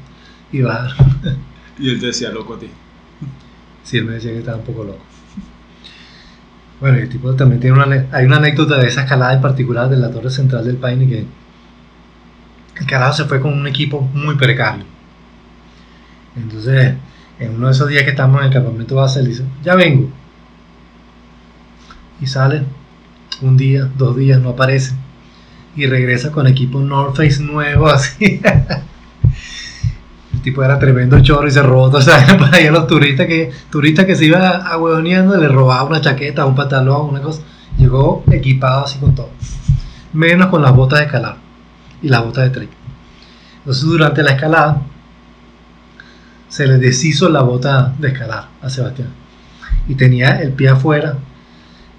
y 0.51 0.61
bajar. 0.61 0.95
Y 1.79 1.91
él 1.91 1.99
te 1.99 2.07
decía 2.07 2.31
loco 2.31 2.55
a 2.55 2.59
ti. 2.59 2.71
Sí, 3.83 3.97
él 3.97 4.05
me 4.05 4.13
decía 4.13 4.31
que 4.31 4.39
estaba 4.39 4.57
un 4.57 4.63
poco 4.63 4.83
loco. 4.83 5.03
Bueno, 6.79 6.97
y 6.97 7.01
el 7.01 7.09
tipo 7.09 7.35
también 7.35 7.61
tiene 7.61 7.79
una, 7.79 8.07
hay 8.11 8.25
una 8.25 8.37
anécdota 8.37 8.77
de 8.77 8.87
esa 8.87 9.03
escalada 9.03 9.33
en 9.33 9.41
particular 9.41 9.87
de 9.87 9.97
la 9.97 10.09
torre 10.09 10.31
central 10.31 10.65
del 10.65 10.77
Paine 10.77 11.07
que 11.07 11.27
el 12.79 12.85
carajo 12.87 13.13
se 13.13 13.25
fue 13.25 13.39
con 13.39 13.53
un 13.53 13.67
equipo 13.67 14.01
muy 14.01 14.35
precario. 14.37 14.85
Entonces, 16.35 16.95
en 17.37 17.55
uno 17.55 17.67
de 17.67 17.73
esos 17.73 17.89
días 17.89 18.03
que 18.03 18.09
estamos 18.09 18.41
en 18.41 18.47
el 18.47 18.53
campamento 18.53 18.95
base, 18.95 19.19
él 19.19 19.27
dice, 19.27 19.43
ya 19.63 19.75
vengo. 19.75 20.09
Y 22.19 22.25
sale 22.25 22.63
un 23.41 23.57
día, 23.57 23.89
dos 23.97 24.15
días, 24.15 24.39
no 24.41 24.49
aparece. 24.49 24.93
Y 25.75 25.85
regresa 25.85 26.31
con 26.31 26.47
equipo 26.47 26.79
North 26.79 27.15
Face 27.17 27.41
nuevo, 27.41 27.87
así. 27.89 28.41
El 30.33 30.41
tipo 30.41 30.63
era 30.63 30.79
tremendo 30.79 31.19
chorro 31.19 31.47
y 31.47 31.51
se 31.51 31.61
robó 31.61 31.89
todo, 31.89 32.01
Para 32.39 32.61
ir 32.61 32.69
a 32.69 32.71
los 32.71 32.87
turistas 32.87 33.27
que, 33.27 33.51
turistas 33.69 34.05
que 34.05 34.15
se 34.15 34.25
iba 34.25 34.57
ahueoneando, 34.57 35.37
le 35.37 35.47
robaba 35.47 35.83
una 35.83 36.01
chaqueta, 36.01 36.45
un 36.45 36.55
pantalón, 36.55 37.09
una 37.09 37.21
cosa. 37.21 37.41
Llegó 37.77 38.23
equipado 38.31 38.85
así 38.85 38.97
con 38.99 39.13
todo. 39.13 39.29
Menos 40.13 40.47
con 40.47 40.61
las 40.61 40.73
botas 40.75 40.99
de 40.99 41.05
escalar 41.05 41.37
y 42.01 42.09
las 42.09 42.23
botas 42.23 42.45
de 42.45 42.49
trek. 42.49 42.69
Entonces, 43.59 43.83
durante 43.83 44.23
la 44.23 44.31
escalada, 44.31 44.81
se 46.47 46.65
le 46.65 46.77
deshizo 46.77 47.29
la 47.29 47.41
bota 47.41 47.93
de 47.99 48.07
escalar 48.07 48.47
a 48.61 48.69
Sebastián. 48.69 49.09
Y 49.87 49.95
tenía 49.95 50.41
el 50.41 50.53
pie 50.53 50.69
afuera 50.69 51.17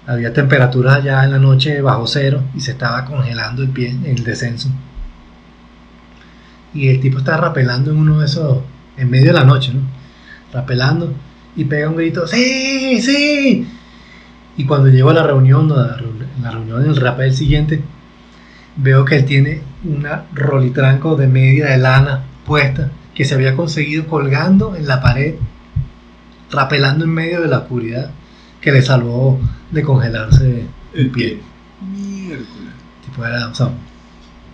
había 0.09 0.33
temperaturas 0.33 1.03
ya 1.03 1.23
en 1.23 1.31
la 1.31 1.37
noche 1.37 1.81
bajo 1.81 2.07
cero 2.07 2.41
y 2.55 2.61
se 2.61 2.71
estaba 2.71 3.05
congelando 3.05 3.61
el 3.61 3.69
pie 3.69 3.91
en 3.91 4.07
el 4.07 4.23
descenso. 4.23 4.69
Y 6.73 6.87
el 6.87 6.99
tipo 6.99 7.19
estaba 7.19 7.37
rapelando 7.37 7.91
en 7.91 7.97
uno 7.97 8.19
de 8.19 8.25
esos, 8.25 8.57
en 8.97 9.07
medio 9.07 9.27
de 9.27 9.39
la 9.39 9.43
noche, 9.43 9.71
¿no? 9.71 9.81
Rapelando 10.51 11.13
y 11.55 11.65
pega 11.65 11.89
un 11.89 11.95
grito, 11.95 12.25
¡Sí! 12.25 12.99
¡Sí! 13.01 13.67
Y 14.57 14.65
cuando 14.65 14.89
llego 14.89 15.11
a 15.11 15.13
la 15.13 15.23
reunión, 15.23 15.71
en 15.71 16.43
la 16.43 16.51
reunión 16.51 16.83
del 16.83 16.95
rapel 16.95 17.35
siguiente, 17.35 17.83
veo 18.77 19.05
que 19.05 19.17
él 19.17 19.25
tiene 19.25 19.61
una 19.83 20.23
rolitranco 20.33 21.17
de 21.17 21.27
media 21.27 21.67
de 21.67 21.77
lana 21.77 22.23
puesta 22.47 22.89
que 23.13 23.25
se 23.25 23.35
había 23.35 23.55
conseguido 23.55 24.07
colgando 24.07 24.75
en 24.75 24.87
la 24.87 25.01
pared, 25.01 25.35
rapelando 26.49 27.05
en 27.05 27.11
medio 27.11 27.41
de 27.41 27.47
la 27.47 27.59
oscuridad 27.59 28.09
que 28.61 28.71
le 28.71 28.81
salvó 28.81 29.39
de 29.71 29.83
congelarse 29.83 30.65
el 30.93 31.09
pie. 31.09 31.41
Miércoles. 31.81 32.47
Tipo 33.05 33.25
era, 33.25 33.47
o 33.47 33.53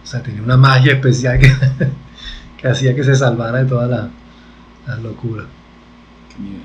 sea, 0.04 0.22
tenía 0.22 0.42
una 0.42 0.58
magia 0.58 0.94
especial 0.94 1.40
que, 1.40 1.52
que 2.58 2.68
hacía 2.68 2.96
que 2.96 3.04
se 3.04 3.16
salvara 3.16 3.60
de 3.60 3.66
toda 3.66 3.88
la, 3.88 4.10
la 4.88 4.96
locura. 4.98 5.46
Qué 6.30 6.42
miedo. 6.42 6.64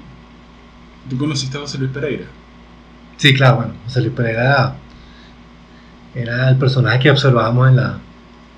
¿Tú 1.08 1.16
conociste 1.16 1.56
a 1.56 1.60
José 1.60 1.78
Luis 1.78 1.90
Pereira? 1.90 2.26
Sí, 3.16 3.34
claro, 3.34 3.56
bueno, 3.56 3.72
José 3.84 4.00
Luis 4.00 4.12
Pereira 4.12 4.76
era, 6.14 6.48
el 6.48 6.56
personaje 6.56 6.98
que 7.00 7.10
observábamos 7.10 7.68
en 7.68 7.76
la, 7.76 7.98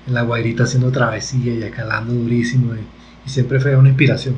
en 0.07 0.13
la 0.13 0.23
Guairita 0.23 0.63
haciendo 0.63 0.91
travesía 0.91 1.53
y 1.53 1.63
escalando 1.63 2.13
durísimo 2.13 2.73
y, 2.75 2.79
y 3.25 3.29
siempre 3.29 3.59
fue 3.59 3.75
una 3.75 3.89
inspiración. 3.89 4.35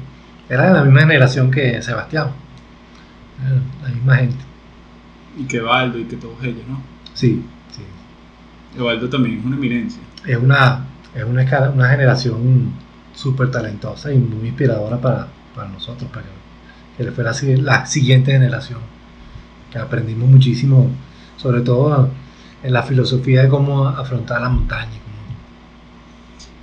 Era 0.48 0.68
de 0.68 0.74
la 0.74 0.84
misma 0.84 1.02
generación 1.02 1.50
que 1.50 1.82
Sebastián 1.82 2.30
la 3.84 3.90
misma 3.90 4.16
gente. 4.18 4.38
Y 5.38 5.44
que 5.46 5.60
Baldo 5.60 6.00
y 6.00 6.06
que 6.06 6.16
todos 6.16 6.42
ellos, 6.44 6.64
¿no? 6.68 6.82
Sí, 7.14 7.44
sí. 7.72 8.80
Evaldo 8.80 9.10
también 9.10 9.40
es 9.40 9.46
una 9.46 9.56
eminencia. 9.56 10.02
Es 10.26 10.38
una, 10.38 10.86
es 11.14 11.24
una, 11.24 11.70
una 11.70 11.90
generación 11.90 12.72
súper 13.14 13.52
talentosa 13.52 14.12
y 14.12 14.18
muy 14.18 14.50
inspiradora 14.50 15.00
para, 15.00 15.28
para 15.54 15.70
nosotros, 15.70 16.10
para 16.12 16.26
que, 16.98 17.04
le 17.04 17.12
fuera 17.12 17.34
la 17.62 17.86
siguiente 17.86 18.32
generación. 18.32 18.80
Que 19.72 19.80
aprendimos 19.80 20.30
muchísimo, 20.30 20.90
sobre 21.38 21.62
todo 21.62 22.10
en 22.64 22.74
la 22.74 22.84
filosofía 22.84 23.44
de 23.44 23.50
cómo 23.50 23.88
afrontar 23.88 24.42
la 24.42 24.50
montaña. 24.50 24.92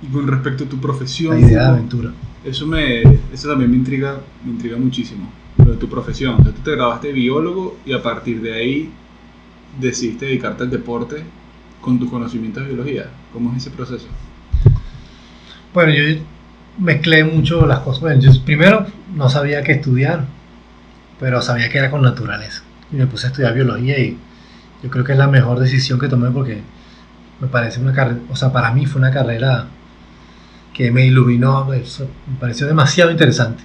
Y 0.01 0.07
con 0.07 0.27
respecto 0.27 0.65
a 0.65 0.67
tu 0.67 0.79
profesión. 0.81 1.39
La 1.39 1.47
idea 1.47 1.61
de 1.61 1.67
aventura. 1.69 2.11
Eso, 2.43 2.67
me, 2.67 3.03
eso 3.31 3.47
también 3.47 3.71
me 3.71 3.77
intriga, 3.77 4.17
me 4.43 4.51
intriga 4.51 4.75
muchísimo 4.77 5.29
de 5.71 5.77
tu 5.77 5.89
profesión. 5.89 6.43
tú 6.43 6.51
te 6.51 6.71
grabaste 6.71 7.11
biólogo 7.11 7.77
y 7.85 7.93
a 7.93 8.01
partir 8.01 8.41
de 8.41 8.53
ahí 8.53 8.91
decidiste 9.79 10.25
dedicarte 10.25 10.63
al 10.63 10.69
deporte 10.69 11.23
con 11.81 11.99
tus 11.99 12.09
conocimientos 12.09 12.63
de 12.63 12.69
biología. 12.69 13.09
¿Cómo 13.31 13.51
es 13.51 13.57
ese 13.57 13.71
proceso? 13.71 14.07
Bueno, 15.73 15.93
yo 15.93 16.21
mezclé 16.77 17.23
mucho 17.23 17.65
las 17.65 17.79
cosas. 17.79 18.19
yo 18.19 18.31
primero 18.45 18.85
no 19.15 19.29
sabía 19.29 19.63
qué 19.63 19.73
estudiar, 19.73 20.25
pero 21.19 21.41
sabía 21.41 21.69
que 21.69 21.77
era 21.77 21.91
con 21.91 22.01
naturaleza. 22.01 22.63
Y 22.91 22.95
me 22.95 23.07
puse 23.07 23.27
a 23.27 23.29
estudiar 23.29 23.53
biología 23.53 23.99
y 23.99 24.17
yo 24.83 24.89
creo 24.89 25.03
que 25.03 25.13
es 25.13 25.17
la 25.17 25.27
mejor 25.27 25.59
decisión 25.59 25.99
que 25.99 26.07
tomé 26.07 26.29
porque 26.29 26.61
me 27.39 27.47
parece 27.47 27.79
una 27.79 27.93
carrera, 27.93 28.19
o 28.29 28.35
sea, 28.35 28.51
para 28.51 28.71
mí 28.71 28.85
fue 28.85 28.99
una 28.99 29.11
carrera 29.11 29.67
que 30.73 30.91
me 30.91 31.05
iluminó, 31.05 31.65
me 31.65 31.83
pareció 32.39 32.67
demasiado 32.67 33.11
interesante. 33.11 33.63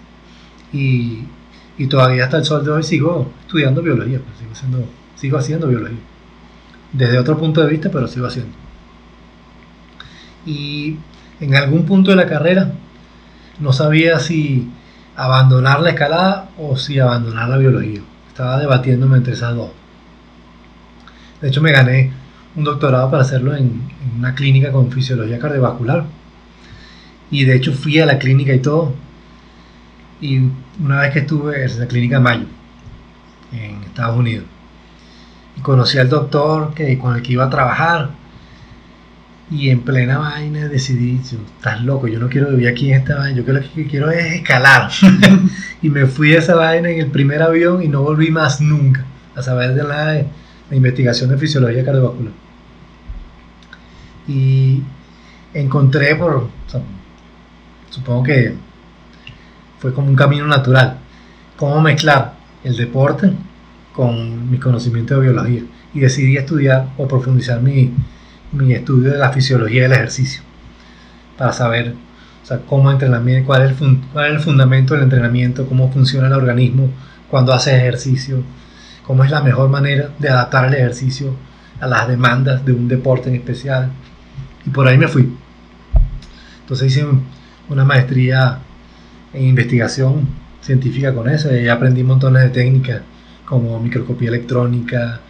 Y 0.72 1.24
y 1.78 1.86
todavía 1.86 2.24
hasta 2.24 2.38
el 2.38 2.44
sol 2.44 2.64
de 2.64 2.72
hoy 2.72 2.82
sigo 2.82 3.30
estudiando 3.40 3.80
biología, 3.80 4.18
pues, 4.18 4.36
sigo, 4.38 4.52
haciendo, 4.52 4.84
sigo 5.14 5.38
haciendo 5.38 5.68
biología. 5.68 5.98
Desde 6.92 7.18
otro 7.18 7.38
punto 7.38 7.62
de 7.62 7.70
vista, 7.70 7.88
pero 7.90 8.08
sigo 8.08 8.26
haciendo. 8.26 8.52
Y 10.44 10.96
en 11.40 11.54
algún 11.54 11.86
punto 11.86 12.10
de 12.10 12.16
la 12.16 12.26
carrera 12.26 12.72
no 13.60 13.72
sabía 13.72 14.18
si 14.18 14.68
abandonar 15.16 15.80
la 15.80 15.90
escalada 15.90 16.50
o 16.58 16.76
si 16.76 16.98
abandonar 16.98 17.48
la 17.48 17.58
biología. 17.58 18.00
Estaba 18.28 18.58
debatiéndome 18.58 19.18
entre 19.18 19.34
esas 19.34 19.54
dos. 19.54 19.70
De 21.40 21.48
hecho, 21.48 21.60
me 21.60 21.70
gané 21.70 22.12
un 22.56 22.64
doctorado 22.64 23.10
para 23.10 23.22
hacerlo 23.22 23.54
en 23.54 23.82
una 24.18 24.34
clínica 24.34 24.72
con 24.72 24.90
fisiología 24.90 25.38
cardiovascular. 25.38 26.04
Y 27.30 27.44
de 27.44 27.56
hecho 27.56 27.72
fui 27.72 28.00
a 28.00 28.06
la 28.06 28.18
clínica 28.18 28.54
y 28.54 28.60
todo 28.60 28.94
y 30.20 30.50
una 30.82 31.00
vez 31.00 31.12
que 31.12 31.20
estuve 31.20 31.64
en 31.64 31.78
la 31.78 31.86
clínica 31.86 32.20
Mayo, 32.20 32.46
en 33.52 33.82
Estados 33.84 34.16
Unidos, 34.16 34.46
y 35.56 35.60
conocí 35.60 35.98
al 35.98 36.08
doctor 36.08 36.74
que, 36.74 36.98
con 36.98 37.16
el 37.16 37.22
que 37.22 37.32
iba 37.32 37.44
a 37.44 37.50
trabajar, 37.50 38.10
y 39.50 39.70
en 39.70 39.80
plena 39.80 40.18
vaina 40.18 40.68
decidí, 40.68 41.20
estás 41.22 41.82
loco, 41.82 42.06
yo 42.06 42.18
no 42.18 42.28
quiero 42.28 42.50
vivir 42.50 42.68
aquí 42.68 42.90
en 42.90 43.00
esta 43.00 43.16
vaina, 43.16 43.40
yo 43.40 43.52
lo 43.52 43.60
que 43.60 43.86
quiero 43.86 44.10
es 44.10 44.34
escalar. 44.34 44.90
y 45.82 45.88
me 45.88 46.06
fui 46.06 46.34
a 46.34 46.38
esa 46.38 46.54
vaina 46.54 46.90
en 46.90 47.00
el 47.00 47.10
primer 47.10 47.42
avión 47.42 47.82
y 47.82 47.88
no 47.88 48.02
volví 48.02 48.30
más 48.30 48.60
nunca 48.60 49.04
a 49.34 49.42
saber 49.42 49.74
de 49.74 49.84
la, 49.84 50.12
de 50.12 50.26
investigación 50.76 51.30
de 51.30 51.38
fisiología 51.38 51.84
cardiovascular. 51.84 52.32
Y 54.26 54.82
encontré 55.54 56.14
por, 56.16 56.48
supongo 57.90 58.24
que 58.24 58.54
fue 59.78 59.92
como 59.92 60.08
un 60.08 60.16
camino 60.16 60.46
natural, 60.46 60.98
cómo 61.56 61.80
mezclar 61.80 62.34
el 62.64 62.76
deporte 62.76 63.32
con 63.92 64.50
mi 64.50 64.58
conocimiento 64.58 65.14
de 65.14 65.20
biología. 65.20 65.62
Y 65.94 66.00
decidí 66.00 66.36
estudiar 66.36 66.90
o 66.96 67.08
profundizar 67.08 67.60
mi, 67.60 67.92
mi 68.52 68.72
estudio 68.72 69.12
de 69.12 69.18
la 69.18 69.32
fisiología 69.32 69.82
del 69.82 69.92
ejercicio 69.92 70.42
para 71.36 71.52
saber 71.52 71.94
o 72.42 72.46
sea, 72.46 72.60
cómo 72.66 72.90
entrenamiento, 72.90 73.46
cuál 73.46 73.62
es, 73.62 73.80
el 73.80 73.98
cuál 74.12 74.26
es 74.26 74.32
el 74.32 74.40
fundamento 74.40 74.94
del 74.94 75.04
entrenamiento, 75.04 75.66
cómo 75.66 75.90
funciona 75.90 76.26
el 76.26 76.32
organismo 76.32 76.90
cuando 77.30 77.52
hace 77.52 77.76
ejercicio, 77.76 78.42
cómo 79.06 79.24
es 79.24 79.30
la 79.30 79.42
mejor 79.42 79.68
manera 79.68 80.10
de 80.18 80.28
adaptar 80.28 80.66
el 80.66 80.74
ejercicio 80.74 81.34
a 81.80 81.86
las 81.86 82.08
demandas 82.08 82.64
de 82.64 82.72
un 82.72 82.88
deporte 82.88 83.28
en 83.28 83.36
especial. 83.36 83.90
Y 84.66 84.70
por 84.70 84.86
ahí 84.86 84.98
me 84.98 85.08
fui. 85.08 85.32
Entonces 86.60 86.88
hice 86.88 87.06
una 87.68 87.84
maestría 87.84 88.60
en 89.32 89.46
investigación 89.46 90.26
científica 90.60 91.14
con 91.14 91.28
eso. 91.28 91.54
Y 91.54 91.68
aprendí 91.68 92.02
montones 92.02 92.42
de 92.44 92.50
técnicas 92.50 93.02
como 93.44 93.80
microscopía 93.80 94.28
electrónica, 94.28 95.20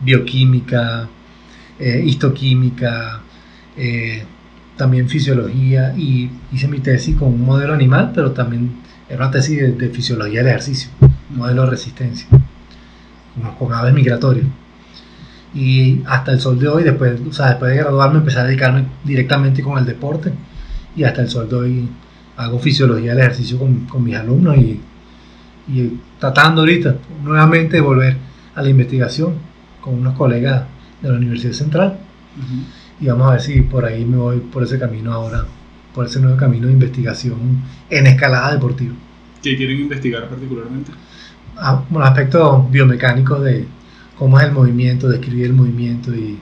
bioquímica, 0.00 1.08
eh, 1.78 2.02
histoquímica, 2.04 3.20
eh, 3.76 4.24
también 4.76 5.08
fisiología. 5.08 5.94
Y 5.96 6.30
hice 6.52 6.68
mi 6.68 6.80
tesis 6.80 7.16
con 7.16 7.28
un 7.28 7.44
modelo 7.44 7.74
animal, 7.74 8.12
pero 8.14 8.32
también 8.32 8.72
era 9.08 9.24
una 9.24 9.30
tesis 9.30 9.78
de, 9.78 9.88
fisiología 9.90 10.40
del 10.40 10.48
ejercicio, 10.48 10.90
modelo 11.30 11.64
de 11.64 11.70
resistencia, 11.70 12.26
con, 13.58 13.72
aves 13.72 13.94
migratorias. 13.94 14.46
Y 15.54 16.02
hasta 16.06 16.32
el 16.32 16.40
sol 16.40 16.58
de 16.58 16.66
hoy, 16.66 16.82
después, 16.82 17.20
o 17.28 17.32
sea, 17.32 17.50
después 17.50 17.70
de 17.70 17.76
graduarme, 17.76 18.18
empecé 18.18 18.40
a 18.40 18.44
dedicarme 18.44 18.86
directamente 19.04 19.62
con 19.62 19.78
el 19.78 19.84
deporte. 19.84 20.32
Y 20.96 21.04
hasta 21.04 21.22
el 21.22 21.28
sol 21.28 21.48
de 21.48 21.56
hoy 21.56 21.88
hago 22.36 22.58
fisiología 22.58 23.12
del 23.12 23.20
ejercicio 23.20 23.58
con, 23.58 23.86
con 23.86 24.02
mis 24.02 24.16
alumnos 24.16 24.56
y, 24.56 24.80
y, 25.68 26.00
tratando 26.18 26.62
ahorita 26.62 26.96
nuevamente 27.22 27.76
de 27.76 27.80
volver 27.80 28.16
a 28.54 28.62
la 28.62 28.68
investigación 28.68 29.34
con 29.80 29.94
unos 29.94 30.14
colegas 30.16 30.64
de 31.00 31.10
la 31.10 31.16
Universidad 31.16 31.52
Central 31.52 31.98
y 33.00 33.06
vamos 33.06 33.28
a 33.28 33.32
ver 33.32 33.40
si 33.40 33.60
por 33.60 33.84
ahí 33.84 34.04
me 34.04 34.16
voy 34.16 34.38
por 34.38 34.62
ese 34.62 34.78
camino 34.78 35.12
ahora, 35.12 35.44
por 35.94 36.06
ese 36.06 36.20
nuevo 36.20 36.36
camino 36.36 36.66
de 36.66 36.72
investigación 36.72 37.62
en 37.90 38.06
escalada 38.06 38.52
deportiva. 38.52 38.94
¿Qué 39.42 39.56
quieren 39.56 39.80
investigar 39.80 40.28
particularmente? 40.28 40.90
Ah, 41.56 41.84
bueno, 41.88 42.06
aspectos 42.06 42.70
biomecánicos 42.70 43.44
de 43.44 43.66
cómo 44.18 44.38
es 44.38 44.46
el 44.46 44.52
movimiento, 44.52 45.08
describir 45.08 45.46
el 45.46 45.52
movimiento 45.52 46.14
y, 46.14 46.38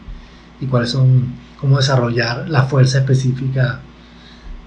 y 0.61 0.66
cuáles 0.66 0.90
son, 0.90 1.35
cómo 1.61 1.76
desarrollar 1.76 2.48
la 2.48 2.62
fuerza 2.62 2.98
específica 2.98 3.81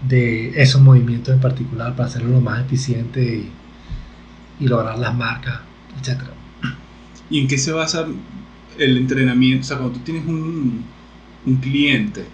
de 0.07 0.61
esos 0.61 0.81
movimientos 0.81 1.33
en 1.33 1.41
particular 1.41 1.95
para 1.95 2.07
hacerlo 2.07 2.29
lo 2.29 2.41
más 2.41 2.61
eficiente 2.61 3.21
y, 3.23 3.51
y 4.63 4.67
lograr 4.67 4.97
las 4.97 5.15
marcas, 5.15 5.59
etc. 5.99 6.21
¿Y 7.29 7.39
en 7.39 7.47
qué 7.47 7.57
se 7.57 7.71
basa 7.71 8.05
el 8.77 8.97
entrenamiento? 8.97 9.61
O 9.61 9.67
sea, 9.67 9.77
cuando 9.77 9.97
tú 9.97 10.03
tienes 10.03 10.25
un, 10.25 10.83
un 11.45 11.55
cliente, 11.57 12.25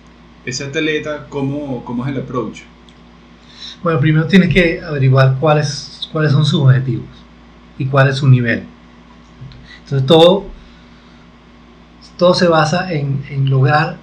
ese 0.46 0.66
atleta, 0.66 1.28
¿cómo, 1.30 1.84
¿cómo 1.86 2.06
es 2.06 2.12
el 2.12 2.22
approach? 2.22 2.62
Bueno, 3.84 4.00
primero 4.00 4.28
tienes 4.28 4.54
que 4.54 4.82
averiguar 4.82 5.38
cuáles, 5.40 6.08
cuáles 6.12 6.32
son 6.32 6.46
sus 6.46 6.62
objetivos 6.62 7.06
y 7.78 7.86
cuál 7.86 8.10
es 8.10 8.18
su 8.18 8.28
nivel. 8.28 8.64
Entonces 9.84 10.06
todo, 10.06 10.46
todo 12.18 12.34
se 12.34 12.48
basa 12.48 12.92
en, 12.92 13.24
en 13.30 13.50
lograr 13.50 13.98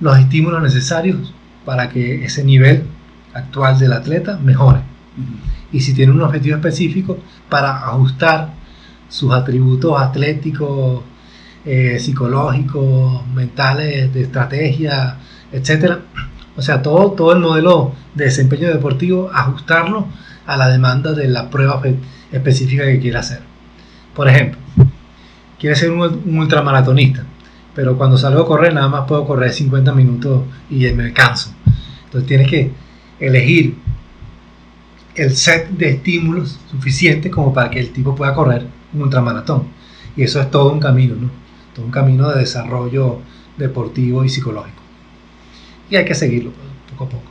los 0.00 0.18
estímulos 0.18 0.62
necesarios 0.62 1.32
para 1.64 1.88
que 1.88 2.24
ese 2.24 2.44
nivel 2.44 2.84
actual 3.32 3.78
del 3.78 3.92
atleta 3.92 4.38
mejore. 4.38 4.80
Y 5.72 5.80
si 5.80 5.94
tiene 5.94 6.12
un 6.12 6.22
objetivo 6.22 6.56
específico, 6.56 7.18
para 7.48 7.88
ajustar 7.88 8.52
sus 9.08 9.32
atributos 9.32 10.00
atléticos, 10.00 11.02
eh, 11.64 11.98
psicológicos, 11.98 13.26
mentales, 13.28 14.12
de 14.12 14.22
estrategia, 14.22 15.16
etc. 15.52 15.98
O 16.56 16.62
sea, 16.62 16.82
todo, 16.82 17.12
todo 17.12 17.32
el 17.32 17.40
modelo 17.40 17.92
de 18.14 18.26
desempeño 18.26 18.68
deportivo, 18.68 19.30
ajustarlo 19.32 20.06
a 20.46 20.56
la 20.56 20.68
demanda 20.68 21.12
de 21.12 21.28
la 21.28 21.50
prueba 21.50 21.80
específica 22.30 22.84
que 22.84 23.00
quiere 23.00 23.18
hacer. 23.18 23.40
Por 24.14 24.28
ejemplo, 24.28 24.60
quiere 25.58 25.74
ser 25.74 25.90
un, 25.90 26.00
un 26.02 26.38
ultramaratonista, 26.38 27.24
pero 27.74 27.96
cuando 27.96 28.16
salgo 28.16 28.42
a 28.42 28.46
correr 28.46 28.72
nada 28.72 28.88
más 28.88 29.06
puedo 29.06 29.26
correr 29.26 29.52
50 29.52 29.92
minutos 29.92 30.42
y 30.70 30.86
me 30.92 31.12
canso. 31.12 31.52
Entonces 32.04 32.28
tienes 32.28 32.48
que 32.48 32.70
elegir 33.18 33.76
el 35.14 35.36
set 35.36 35.70
de 35.70 35.90
estímulos 35.90 36.58
suficiente 36.70 37.30
como 37.30 37.52
para 37.52 37.70
que 37.70 37.80
el 37.80 37.90
tipo 37.90 38.14
pueda 38.14 38.34
correr 38.34 38.66
un 38.92 39.02
ultramaratón. 39.02 39.64
Y 40.16 40.22
eso 40.22 40.40
es 40.40 40.50
todo 40.50 40.72
un 40.72 40.80
camino, 40.80 41.16
¿no? 41.16 41.30
Todo 41.74 41.86
un 41.86 41.90
camino 41.90 42.30
de 42.30 42.40
desarrollo 42.40 43.20
deportivo 43.56 44.24
y 44.24 44.28
psicológico. 44.28 44.82
Y 45.90 45.96
hay 45.96 46.04
que 46.04 46.14
seguirlo 46.14 46.50
pues, 46.50 46.66
poco 46.90 47.04
a 47.04 47.08
poco. 47.08 47.30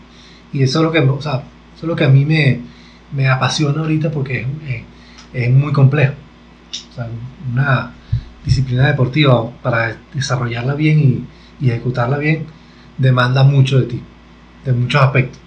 Y 0.51 0.63
eso 0.63 0.79
es 0.79 0.83
lo 0.83 0.91
que, 0.91 0.99
o 0.99 1.21
sea, 1.21 1.43
eso 1.75 1.83
es 1.83 1.83
lo 1.83 1.95
que 1.95 2.03
a 2.03 2.09
mí 2.09 2.25
me, 2.25 2.59
me 3.11 3.27
apasiona 3.27 3.81
ahorita 3.81 4.11
porque 4.11 4.41
es, 4.67 4.83
es, 5.33 5.51
muy 5.51 5.71
complejo. 5.71 6.13
O 6.91 6.95
sea, 6.95 7.07
una 7.51 7.93
disciplina 8.45 8.87
deportiva 8.87 9.49
para 9.61 9.97
desarrollarla 10.13 10.73
bien 10.75 11.27
y, 11.59 11.69
ejecutarla 11.69 12.17
bien 12.17 12.45
demanda 12.97 13.43
mucho 13.43 13.79
de 13.79 13.85
ti 13.85 14.03
de 14.65 14.73
muchos 14.73 15.01
aspectos. 15.01 15.39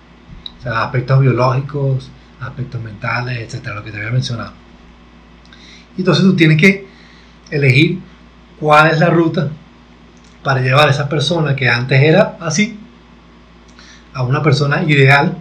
Aspectos 0.64 1.20
biológicos, 1.20 2.10
aspectos 2.40 2.82
mentales, 2.82 3.38
etcétera, 3.38 3.76
lo 3.76 3.84
que 3.84 3.90
te 3.90 3.98
había 3.98 4.10
mencionado. 4.10 4.52
Y 5.96 6.00
entonces 6.00 6.24
tú 6.24 6.34
tienes 6.34 6.58
que 6.58 6.86
elegir 7.50 8.00
cuál 8.58 8.90
es 8.90 8.98
la 8.98 9.10
ruta 9.10 9.50
para 10.42 10.60
llevar 10.60 10.88
a 10.88 10.90
esa 10.90 11.08
persona 11.08 11.54
que 11.54 11.68
antes 11.68 12.00
era 12.02 12.36
así 12.40 12.78
a 14.14 14.22
una 14.22 14.42
persona 14.42 14.82
ideal 14.82 15.36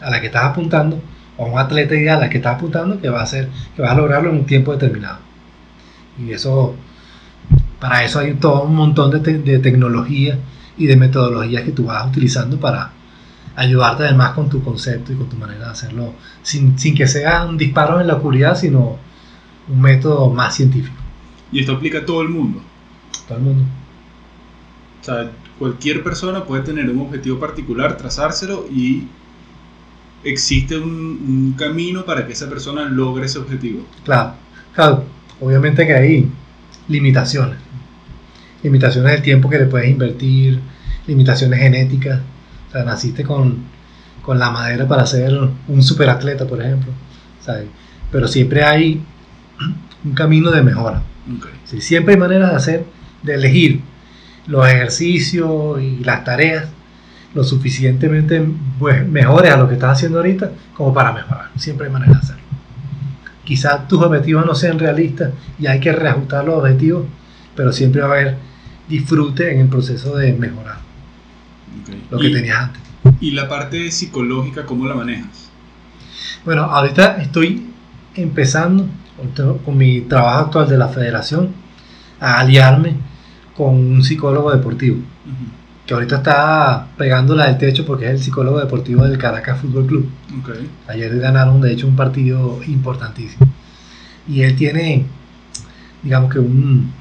a 0.00 0.10
la 0.10 0.20
que 0.20 0.26
estás 0.26 0.44
apuntando 0.44 1.00
o 1.36 1.46
a 1.46 1.48
un 1.48 1.58
atleta 1.58 1.94
ideal 1.94 2.18
a 2.18 2.20
la 2.22 2.30
que 2.30 2.38
estás 2.38 2.56
apuntando 2.56 3.00
que 3.00 3.08
va 3.08 3.20
a 3.20 3.24
hacer 3.24 3.50
que 3.74 3.82
va 3.82 3.92
a 3.92 3.94
lograrlo 3.94 4.30
en 4.30 4.36
un 4.36 4.46
tiempo 4.46 4.72
determinado 4.72 5.18
y 6.18 6.32
eso 6.32 6.74
para 7.80 8.04
eso 8.04 8.18
hay 8.18 8.34
todo 8.34 8.62
un 8.62 8.74
montón 8.74 9.10
de, 9.10 9.38
de 9.38 9.58
tecnología 9.58 10.38
y 10.78 10.86
de 10.86 10.96
metodologías 10.96 11.62
que 11.62 11.72
tú 11.72 11.86
vas 11.86 12.06
utilizando 12.06 12.58
para 12.58 12.92
ayudarte 13.56 14.04
además 14.04 14.32
con 14.32 14.48
tu 14.48 14.62
concepto 14.62 15.12
y 15.12 15.16
con 15.16 15.28
tu 15.28 15.36
manera 15.36 15.64
de 15.66 15.70
hacerlo, 15.70 16.12
sin, 16.42 16.78
sin 16.78 16.94
que 16.94 17.06
sea 17.06 17.44
un 17.44 17.56
disparo 17.56 18.00
en 18.00 18.06
la 18.06 18.14
oscuridad, 18.14 18.56
sino 18.56 18.98
un 19.68 19.80
método 19.80 20.30
más 20.30 20.54
científico. 20.54 20.96
¿Y 21.50 21.60
esto 21.60 21.72
aplica 21.72 21.98
a 21.98 22.04
todo 22.04 22.22
el 22.22 22.28
mundo? 22.28 22.60
Todo 23.26 23.38
el 23.38 23.44
mundo. 23.44 23.64
O 25.00 25.04
sea, 25.04 25.30
cualquier 25.58 26.02
persona 26.02 26.44
puede 26.44 26.62
tener 26.62 26.88
un 26.90 27.00
objetivo 27.00 27.38
particular, 27.38 27.96
trazárselo 27.96 28.66
y 28.70 29.08
existe 30.22 30.76
un, 30.76 30.90
un, 30.90 31.54
camino 31.56 32.04
para 32.04 32.26
que 32.26 32.32
esa 32.32 32.48
persona 32.48 32.84
logre 32.84 33.26
ese 33.26 33.38
objetivo. 33.38 33.84
Claro, 34.04 34.34
claro. 34.74 35.04
Obviamente 35.40 35.86
que 35.86 35.94
hay 35.94 36.30
limitaciones. 36.88 37.65
Limitaciones 38.66 39.12
del 39.12 39.22
tiempo 39.22 39.48
que 39.48 39.58
le 39.58 39.66
puedes 39.66 39.88
invertir, 39.88 40.60
limitaciones 41.06 41.60
genéticas 41.60 42.20
o 42.68 42.72
sea, 42.72 42.82
naciste 42.82 43.22
con, 43.22 43.58
con 44.22 44.38
la 44.38 44.50
madera 44.50 44.88
para 44.88 45.06
ser 45.06 45.32
un 45.68 45.82
superatleta, 45.82 46.46
por 46.46 46.60
ejemplo. 46.60 46.92
¿sabes? 47.46 47.66
Pero 48.10 48.26
siempre 48.26 48.64
hay 48.64 49.02
un 50.04 50.12
camino 50.14 50.50
de 50.50 50.62
mejora. 50.62 51.02
Okay. 51.38 51.80
siempre 51.80 52.14
hay 52.14 52.20
maneras 52.20 52.50
de 52.50 52.56
hacer, 52.56 52.84
de 53.22 53.34
elegir 53.34 53.80
los 54.46 54.66
ejercicios 54.68 55.80
y 55.80 56.04
las 56.04 56.22
tareas 56.24 56.66
lo 57.34 57.42
suficientemente 57.42 58.46
pues, 58.78 59.06
mejores 59.06 59.52
a 59.52 59.56
lo 59.56 59.68
que 59.68 59.74
estás 59.74 59.98
haciendo 59.98 60.18
ahorita 60.18 60.50
como 60.74 60.92
para 60.94 61.12
mejorar. 61.12 61.50
Siempre 61.56 61.86
hay 61.86 61.92
maneras 61.92 62.14
de 62.14 62.20
hacerlo. 62.20 62.42
Quizás 63.44 63.86
tus 63.88 64.02
objetivos 64.02 64.46
no 64.46 64.54
sean 64.54 64.78
realistas 64.78 65.30
y 65.58 65.66
hay 65.66 65.78
que 65.78 65.92
reajustar 65.92 66.44
los 66.44 66.56
objetivos, 66.56 67.04
pero 67.54 67.72
siempre 67.72 68.00
va 68.00 68.08
a 68.08 68.10
haber 68.12 68.36
disfrute 68.88 69.52
en 69.52 69.60
el 69.60 69.68
proceso 69.68 70.16
de 70.16 70.32
mejorar 70.32 70.78
lo 72.10 72.18
que 72.18 72.30
tenías 72.30 72.58
antes. 72.58 72.82
¿Y 73.20 73.32
la 73.32 73.48
parte 73.48 73.90
psicológica 73.90 74.64
cómo 74.66 74.86
la 74.86 74.94
manejas? 74.94 75.50
Bueno, 76.44 76.62
ahorita 76.62 77.16
estoy 77.22 77.70
empezando 78.14 78.86
con 79.64 79.76
mi 79.76 80.02
trabajo 80.02 80.46
actual 80.46 80.68
de 80.68 80.78
la 80.78 80.88
federación 80.88 81.50
a 82.20 82.40
aliarme 82.40 82.94
con 83.56 83.74
un 83.74 84.02
psicólogo 84.02 84.52
deportivo. 84.52 84.98
Que 85.86 85.94
ahorita 85.94 86.16
está 86.16 86.88
pegándola 86.96 87.46
del 87.46 87.58
techo 87.58 87.86
porque 87.86 88.06
es 88.06 88.10
el 88.12 88.18
psicólogo 88.20 88.58
deportivo 88.58 89.04
del 89.04 89.18
Caracas 89.18 89.60
Fútbol 89.60 89.86
Club. 89.86 90.08
Ayer 90.88 91.18
ganaron, 91.18 91.60
de 91.60 91.72
hecho, 91.72 91.86
un 91.86 91.96
partido 91.96 92.60
importantísimo. 92.66 93.46
Y 94.28 94.42
él 94.42 94.56
tiene, 94.56 95.06
digamos 96.02 96.32
que 96.32 96.40
un, 96.40 96.92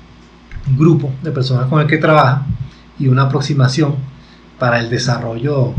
grupo 0.78 1.12
de 1.22 1.32
personas 1.32 1.68
con 1.68 1.82
el 1.82 1.88
que 1.88 1.98
trabaja 1.98 2.46
y 2.98 3.08
una 3.08 3.24
aproximación 3.24 3.96
para 4.58 4.80
el 4.80 4.90
desarrollo 4.90 5.74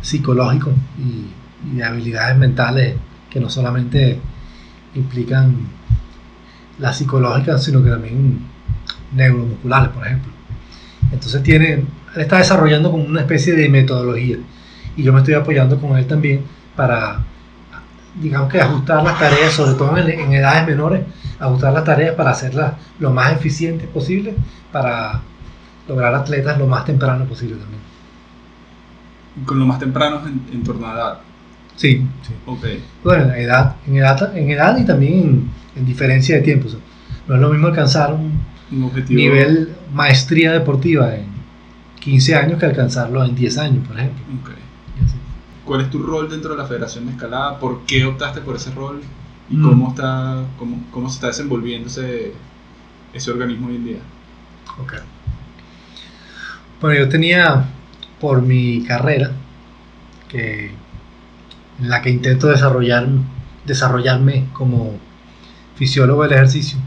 psicológico 0.00 0.72
y, 0.98 1.70
y 1.72 1.76
de 1.76 1.84
habilidades 1.84 2.36
mentales 2.36 2.96
que 3.30 3.40
no 3.40 3.48
solamente 3.48 4.20
implican 4.94 5.54
las 6.78 6.98
psicológicas, 6.98 7.64
sino 7.64 7.82
que 7.82 7.90
también 7.90 8.40
neuromusculares, 9.14 9.90
por 9.90 10.06
ejemplo. 10.06 10.32
Entonces 11.12 11.42
tiene, 11.42 11.72
él 11.74 11.86
está 12.16 12.38
desarrollando 12.38 12.90
como 12.90 13.04
una 13.04 13.20
especie 13.20 13.54
de 13.54 13.68
metodología 13.68 14.38
y 14.96 15.02
yo 15.02 15.12
me 15.12 15.20
estoy 15.20 15.34
apoyando 15.34 15.80
con 15.80 15.96
él 15.96 16.06
también 16.06 16.42
para, 16.74 17.24
digamos 18.20 18.50
que 18.50 18.60
ajustar 18.60 19.02
las 19.02 19.18
tareas, 19.18 19.52
sobre 19.52 19.74
todo 19.74 19.96
en, 19.96 20.32
edades 20.32 20.66
menores, 20.66 21.02
ajustar 21.38 21.72
las 21.72 21.84
tareas 21.84 22.14
para 22.14 22.30
hacerlas 22.30 22.74
lo 22.98 23.10
más 23.10 23.32
eficientes 23.32 23.88
posible, 23.88 24.34
para 24.72 25.20
lograr 25.88 26.14
atletas 26.14 26.58
lo 26.58 26.66
más 26.66 26.84
temprano 26.84 27.24
posible 27.24 27.56
también. 27.56 27.80
Con 29.44 29.58
lo 29.58 29.66
más 29.66 29.78
temprano 29.78 30.22
en, 30.26 30.62
torno 30.64 30.86
a 30.86 30.94
edad. 30.94 31.18
Sí, 31.76 32.06
sí. 32.22 32.32
Bueno, 33.04 33.24
en 33.34 33.40
edad, 33.42 33.76
en 33.86 33.96
edad, 33.96 34.36
en 34.36 34.50
edad 34.50 34.78
y 34.78 34.84
también 34.84 35.50
en, 35.76 35.86
diferencia 35.86 36.36
de 36.36 36.42
tiempo. 36.42 36.68
no 37.28 37.34
es 37.34 37.40
lo 37.40 37.50
mismo 37.50 37.66
alcanzar 37.66 38.14
un, 38.14 38.40
nivel 39.10 39.74
maestría 39.92 40.52
deportiva 40.52 41.14
en 41.14 41.26
15 42.00 42.34
años 42.34 42.58
que 42.58 42.66
alcanzarlo 42.66 43.22
en 43.24 43.34
10 43.34 43.58
años, 43.58 43.86
por 43.86 43.98
ejemplo. 43.98 44.24
¿Cuál 45.66 45.80
es 45.80 45.90
tu 45.90 46.00
rol 46.00 46.30
dentro 46.30 46.52
de 46.52 46.58
la 46.58 46.64
Federación 46.64 47.06
de 47.06 47.12
Escalada? 47.12 47.58
¿Por 47.58 47.84
qué 47.86 48.04
optaste 48.04 48.40
por 48.40 48.54
ese 48.54 48.70
rol? 48.70 49.02
¿Y 49.50 49.56
mm. 49.56 49.62
cómo, 49.68 49.88
está, 49.88 50.44
cómo, 50.58 50.84
cómo, 50.92 51.08
se 51.08 51.16
está 51.16 51.26
desenvolviendo 51.26 51.88
ese, 51.88 52.32
ese 53.12 53.30
organismo 53.32 53.66
hoy 53.66 53.76
en 53.76 53.84
día? 53.84 53.98
Ok. 54.80 54.94
Bueno, 56.80 57.00
yo 57.00 57.08
tenía 57.08 57.64
por 58.20 58.42
mi 58.42 58.84
carrera, 58.84 59.32
que, 60.28 60.66
en 61.80 61.88
la 61.88 62.00
que 62.00 62.10
intento 62.10 62.46
desarrollar, 62.46 63.08
desarrollarme 63.64 64.46
como 64.52 64.98
fisiólogo 65.74 66.22
del 66.22 66.32
ejercicio, 66.34 66.78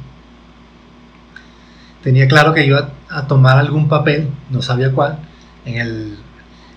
tenía 2.02 2.30
claro 2.30 2.54
que 2.54 2.66
iba 2.66 2.92
a 3.10 3.28
tomar 3.28 3.58
algún 3.58 3.90
papel, 3.90 4.30
no 4.50 4.62
sabía 4.62 4.94
cuál, 4.94 5.20
en 5.66 5.82
el, 5.82 6.18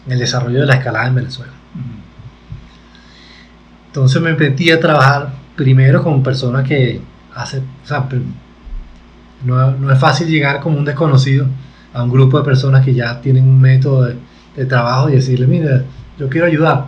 en 0.07 0.13
el 0.13 0.19
desarrollo 0.19 0.61
de 0.61 0.67
la 0.67 0.75
escalada 0.75 1.07
en 1.07 1.15
Venezuela. 1.15 1.62
Entonces 3.87 4.23
me 4.23 4.35
metí 4.35 4.71
a 4.71 4.81
trabajar 4.81 5.35
primero 5.57 6.03
con 6.03 6.23
personas 6.23 6.67
que 6.67 7.01
hace, 7.35 7.59
o 7.59 7.87
sea, 7.87 8.09
no, 9.45 9.93
es 9.93 9.99
fácil 9.99 10.29
llegar 10.29 10.61
como 10.61 10.79
un 10.79 10.85
desconocido 10.85 11.47
a 11.93 12.03
un 12.03 12.11
grupo 12.11 12.39
de 12.39 12.45
personas 12.45 12.85
que 12.85 12.95
ya 12.95 13.21
tienen 13.21 13.45
un 13.45 13.61
método 13.61 14.05
de, 14.55 14.65
trabajo 14.67 15.09
y 15.09 15.13
decirle, 15.13 15.47
mira, 15.47 15.85
yo 16.19 16.29
quiero 16.29 16.47
ayudar. 16.47 16.87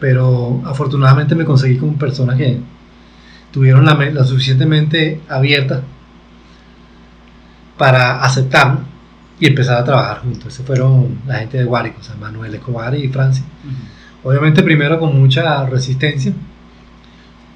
Pero 0.00 0.62
afortunadamente 0.66 1.34
me 1.34 1.44
conseguí 1.44 1.78
con 1.78 1.94
personas 1.94 2.36
que 2.36 2.60
tuvieron 3.50 3.84
la, 3.84 3.94
la 3.94 4.24
suficientemente 4.24 5.20
abierta 5.28 5.82
para 7.78 8.22
aceptarlo 8.22 8.95
y 9.38 9.46
empezar 9.46 9.78
a 9.78 9.84
trabajar 9.84 10.20
juntos. 10.20 10.52
Esos 10.52 10.66
fueron 10.66 11.18
la 11.26 11.36
gente 11.36 11.58
de 11.58 11.64
Guárico, 11.64 11.98
o 12.00 12.02
sea, 12.02 12.16
Manuel 12.16 12.54
Escobar 12.54 12.94
y 12.94 13.08
Francia. 13.08 13.44
Obviamente 14.22 14.62
primero 14.62 14.98
con 14.98 15.18
mucha 15.18 15.66
resistencia, 15.66 16.32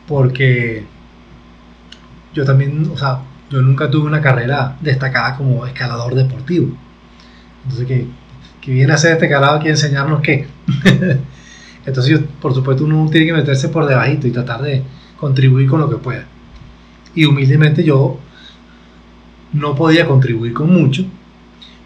porque 0.07 0.85
yo 2.35 2.45
también, 2.45 2.91
o 2.93 2.97
sea, 2.97 3.21
yo 3.51 3.61
nunca 3.63 3.91
tuve 3.91 4.07
una 4.07 4.21
carrera 4.21 4.77
destacada 4.81 5.37
como 5.37 5.67
escalador 5.67 6.15
deportivo. 6.15 6.77
Entonces, 7.65 7.87
que, 7.87 8.07
que 8.61 8.73
viene 8.73 8.93
a 8.93 8.95
hacer 8.95 9.13
este 9.13 9.27
escalado 9.27 9.57
aquí 9.57 9.69
a 9.69 9.73
enseñarnos 9.73 10.21
qué. 10.21 10.47
Entonces, 11.87 12.21
por 12.41 12.55
supuesto, 12.55 12.85
uno 12.85 13.09
tiene 13.11 13.27
que 13.27 13.33
meterse 13.33 13.69
por 13.69 13.87
debajito 13.87 14.27
y 14.27 14.31
tratar 14.31 14.63
de 14.63 14.83
contribuir 15.17 15.69
con 15.69 15.81
lo 15.81 15.91
que 15.91 15.97
pueda. 15.97 16.25
Y 17.15 17.25
humildemente 17.25 17.83
yo 17.83 18.19
no 19.53 19.75
podía 19.75 20.07
contribuir 20.07 20.53
con 20.53 20.73
mucho, 20.73 21.05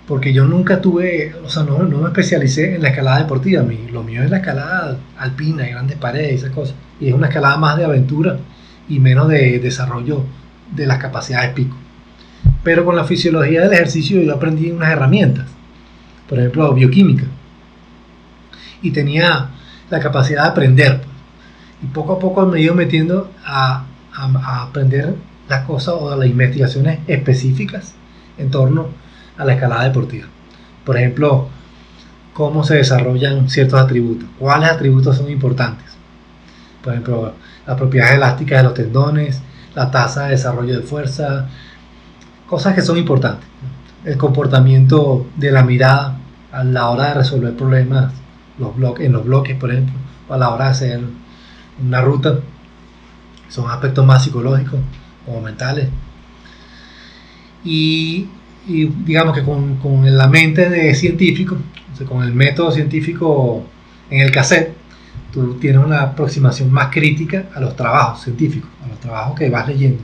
porque 0.06 0.32
yo 0.32 0.44
nunca 0.44 0.80
tuve, 0.80 1.34
o 1.44 1.48
sea, 1.48 1.62
no, 1.62 1.78
no 1.84 1.98
me 1.98 2.08
especialicé 2.08 2.74
en 2.74 2.82
la 2.82 2.88
escalada 2.90 3.20
deportiva, 3.20 3.64
lo 3.90 4.02
mío 4.02 4.22
es 4.22 4.30
la 4.30 4.38
escalada 4.38 4.98
alpina, 5.16 5.66
grandes 5.66 5.96
paredes 5.96 6.32
y 6.32 6.34
esas 6.36 6.50
cosas, 6.50 6.74
y 7.00 7.08
es 7.08 7.14
una 7.14 7.28
escalada 7.28 7.56
más 7.56 7.76
de 7.78 7.84
aventura 7.84 8.38
y 8.88 8.98
menos 9.00 9.28
de 9.28 9.58
desarrollo 9.60 10.24
de 10.74 10.86
las 10.86 10.98
capacidades 10.98 11.52
pico. 11.54 11.76
Pero 12.62 12.84
con 12.84 12.96
la 12.96 13.04
fisiología 13.04 13.62
del 13.62 13.72
ejercicio 13.72 14.20
yo 14.20 14.34
aprendí 14.34 14.70
unas 14.70 14.90
herramientas, 14.90 15.46
por 16.28 16.38
ejemplo, 16.38 16.74
bioquímica, 16.74 17.24
y 18.82 18.90
tenía 18.90 19.48
la 19.88 20.00
capacidad 20.00 20.42
de 20.42 20.48
aprender, 20.50 20.98
pues. 20.98 21.08
y 21.82 21.86
poco 21.86 22.14
a 22.14 22.18
poco 22.18 22.44
me 22.44 22.58
he 22.58 22.62
ido 22.62 22.74
metiendo 22.74 23.30
a, 23.44 23.84
a, 24.14 24.24
a 24.24 24.62
aprender 24.64 25.14
las 25.48 25.64
cosas 25.64 25.94
o 25.98 26.14
las 26.14 26.28
investigaciones 26.28 27.00
específicas 27.06 27.94
en 28.36 28.50
torno 28.50 28.82
a 28.82 29.04
la 29.38 29.54
escalada 29.54 29.84
deportiva. 29.84 30.26
Por 30.84 30.96
ejemplo, 30.96 31.48
cómo 32.34 32.64
se 32.64 32.76
desarrollan 32.76 33.48
ciertos 33.48 33.80
atributos, 33.80 34.28
cuáles 34.38 34.70
atributos 34.70 35.16
son 35.16 35.30
importantes. 35.30 35.86
Por 36.82 36.92
ejemplo, 36.92 37.34
la 37.66 37.76
propiedad 37.76 38.14
elástica 38.14 38.58
de 38.58 38.64
los 38.64 38.74
tendones, 38.74 39.40
la 39.74 39.90
tasa 39.90 40.24
de 40.24 40.32
desarrollo 40.32 40.78
de 40.78 40.82
fuerza, 40.86 41.48
cosas 42.48 42.74
que 42.74 42.82
son 42.82 42.98
importantes. 42.98 43.48
El 44.04 44.18
comportamiento 44.18 45.26
de 45.36 45.50
la 45.50 45.62
mirada 45.62 46.18
a 46.52 46.62
la 46.62 46.90
hora 46.90 47.08
de 47.08 47.14
resolver 47.14 47.56
problemas 47.56 48.12
los 48.58 48.76
bloques, 48.76 49.06
en 49.06 49.12
los 49.12 49.24
bloques, 49.24 49.56
por 49.56 49.72
ejemplo, 49.72 49.94
o 50.28 50.34
a 50.34 50.38
la 50.38 50.50
hora 50.50 50.66
de 50.66 50.70
hacer 50.70 51.00
una 51.84 52.00
ruta. 52.02 52.38
Son 53.48 53.70
aspectos 53.70 54.04
más 54.04 54.22
psicológicos 54.22 54.80
o 55.26 55.40
mentales. 55.40 55.88
Y 57.64 58.28
y 58.66 58.86
digamos 58.86 59.34
que 59.36 59.42
con, 59.42 59.76
con, 59.76 60.16
la 60.16 60.26
mente 60.28 60.68
de 60.70 60.94
científico, 60.94 61.56
con 62.08 62.22
el 62.22 62.32
método 62.32 62.72
científico 62.72 63.64
en 64.10 64.20
el 64.20 64.30
cassette, 64.30 64.72
tú 65.32 65.54
tienes 65.54 65.84
una 65.84 66.02
aproximación 66.02 66.70
más 66.70 66.88
crítica 66.90 67.46
a 67.54 67.60
los 67.60 67.76
trabajos 67.76 68.22
científicos, 68.22 68.70
a 68.84 68.88
los 68.88 69.00
trabajos 69.00 69.38
que 69.38 69.50
vas 69.50 69.68
leyendo. 69.68 70.02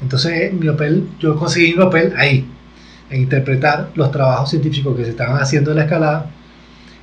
Entonces, 0.00 0.52
mi 0.52 0.66
papel, 0.66 1.08
yo 1.20 1.36
conseguí 1.36 1.72
mi 1.72 1.78
papel 1.78 2.12
ahí, 2.16 2.44
en 3.10 3.22
interpretar 3.22 3.90
los 3.94 4.10
trabajos 4.10 4.50
científicos 4.50 4.96
que 4.96 5.04
se 5.04 5.10
estaban 5.10 5.40
haciendo 5.40 5.70
en 5.70 5.76
la 5.76 5.84
escalada 5.84 6.30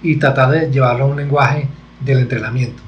y 0.01 0.15
tratar 0.15 0.51
de 0.51 0.71
llevarlo 0.71 1.05
a 1.05 1.07
un 1.07 1.17
lenguaje 1.17 1.67
del 2.01 2.19
entrenamiento. 2.19 2.81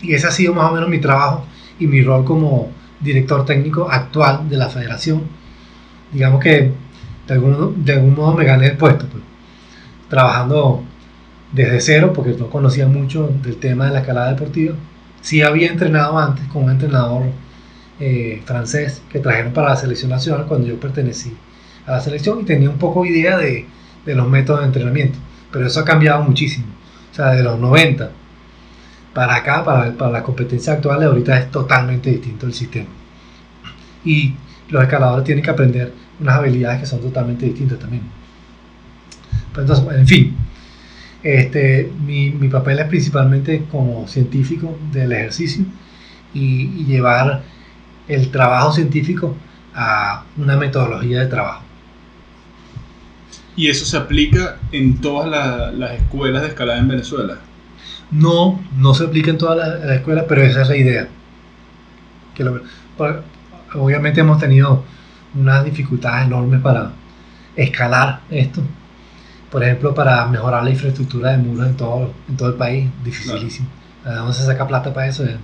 Y 0.00 0.14
ese 0.14 0.26
ha 0.26 0.30
sido 0.30 0.54
más 0.54 0.70
o 0.70 0.74
menos 0.74 0.88
mi 0.88 0.98
trabajo 0.98 1.44
y 1.78 1.86
mi 1.86 2.02
rol 2.02 2.24
como 2.24 2.70
director 3.00 3.44
técnico 3.44 3.90
actual 3.90 4.48
de 4.48 4.56
la 4.56 4.68
federación 4.68 5.39
digamos 6.12 6.42
que 6.42 6.72
de 7.26 7.34
algún, 7.34 7.84
de 7.84 7.92
algún 7.92 8.14
modo 8.14 8.34
me 8.34 8.44
gané 8.44 8.66
el 8.66 8.76
puesto, 8.76 9.06
pues, 9.06 9.22
trabajando 10.08 10.82
desde 11.52 11.80
cero, 11.80 12.12
porque 12.14 12.34
no 12.38 12.48
conocía 12.50 12.86
mucho 12.86 13.30
del 13.42 13.56
tema 13.56 13.86
de 13.86 13.92
la 13.92 14.00
escalada 14.00 14.30
deportiva. 14.30 14.74
Sí 15.20 15.42
había 15.42 15.70
entrenado 15.70 16.18
antes 16.18 16.44
con 16.46 16.64
un 16.64 16.70
entrenador 16.70 17.24
eh, 17.98 18.42
francés 18.44 19.02
que 19.10 19.18
trajeron 19.18 19.52
para 19.52 19.70
la 19.70 19.76
selección 19.76 20.10
nacional 20.10 20.46
cuando 20.46 20.66
yo 20.66 20.80
pertenecí 20.80 21.36
a 21.86 21.92
la 21.92 22.00
selección 22.00 22.40
y 22.40 22.44
tenía 22.44 22.70
un 22.70 22.78
poco 22.78 23.04
idea 23.04 23.36
de, 23.36 23.66
de 24.06 24.14
los 24.14 24.28
métodos 24.28 24.60
de 24.60 24.66
entrenamiento, 24.66 25.18
pero 25.52 25.66
eso 25.66 25.80
ha 25.80 25.84
cambiado 25.84 26.22
muchísimo. 26.22 26.66
O 27.12 27.14
sea, 27.14 27.32
de 27.32 27.42
los 27.42 27.58
90 27.58 28.10
para 29.14 29.36
acá, 29.36 29.64
para, 29.64 29.92
para 29.92 30.12
la 30.12 30.22
competencia 30.22 30.74
actual, 30.74 31.02
ahorita 31.02 31.38
es 31.38 31.50
totalmente 31.50 32.10
distinto 32.10 32.46
el 32.46 32.54
sistema. 32.54 32.88
Y 34.04 34.34
los 34.70 34.82
escaladores 34.82 35.24
tienen 35.24 35.44
que 35.44 35.50
aprender 35.50 35.92
unas 36.20 36.36
habilidades 36.36 36.80
que 36.80 36.86
son 36.86 37.00
totalmente 37.00 37.46
distintas 37.46 37.78
también. 37.78 38.02
Pues 39.52 39.68
entonces, 39.68 39.98
en 39.98 40.06
fin, 40.06 40.36
este, 41.22 41.92
mi, 42.04 42.30
mi, 42.30 42.48
papel 42.48 42.78
es 42.78 42.86
principalmente 42.86 43.64
como 43.70 44.06
científico 44.06 44.78
del 44.92 45.12
ejercicio 45.12 45.64
y, 46.32 46.84
llevar 46.84 47.42
el 48.08 48.30
trabajo 48.30 48.72
científico 48.72 49.36
a 49.74 50.24
una 50.36 50.56
metodología 50.56 51.20
de 51.20 51.26
trabajo. 51.26 51.62
¿Y 53.56 53.68
eso 53.68 53.84
se 53.84 53.96
aplica 53.96 54.58
en 54.72 55.00
todas 55.00 55.28
las 55.74 55.92
escuelas 55.92 56.42
de 56.42 56.48
escalada 56.48 56.78
en 56.78 56.88
Venezuela? 56.88 57.38
No, 58.10 58.60
no 58.76 58.94
se 58.94 59.04
aplica 59.04 59.30
en 59.30 59.38
todas 59.38 59.80
las, 59.84 59.90
escuelas, 59.96 60.24
pero 60.28 60.42
esa 60.42 60.62
es 60.62 60.68
la 60.68 60.76
idea. 60.76 61.08
Que 62.34 62.44
lo, 62.44 62.62
obviamente 63.74 64.20
hemos 64.20 64.38
tenido 64.38 64.84
unas 65.34 65.64
dificultades 65.64 66.26
enormes 66.26 66.60
para 66.60 66.92
escalar 67.56 68.20
esto. 68.30 68.62
Por 69.50 69.64
ejemplo, 69.64 69.94
para 69.94 70.26
mejorar 70.26 70.62
la 70.62 70.70
infraestructura 70.70 71.32
de 71.32 71.38
muros 71.38 71.66
en 71.66 71.76
todo, 71.76 72.12
en 72.28 72.36
todo 72.36 72.48
el 72.50 72.54
país, 72.54 72.88
dificilísimo. 73.04 73.68
¿De 74.04 74.14
dónde 74.14 74.32
se 74.34 74.44
saca 74.44 74.66
plata 74.66 74.94
para 74.94 75.08
eso? 75.08 75.24
Es 75.24 75.36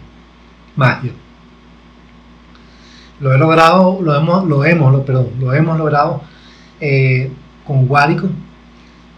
magia. 0.76 1.12
Lo 3.18 3.32
he 3.32 3.38
logrado, 3.38 3.98
lo 4.02 4.14
hemos, 4.14 4.44
lo 4.44 4.64
hemos, 4.64 4.92
lo, 4.92 5.04
perdón, 5.04 5.30
lo 5.40 5.52
hemos 5.54 5.78
logrado 5.78 6.22
eh, 6.80 7.30
con 7.64 7.86
Guárico, 7.86 8.28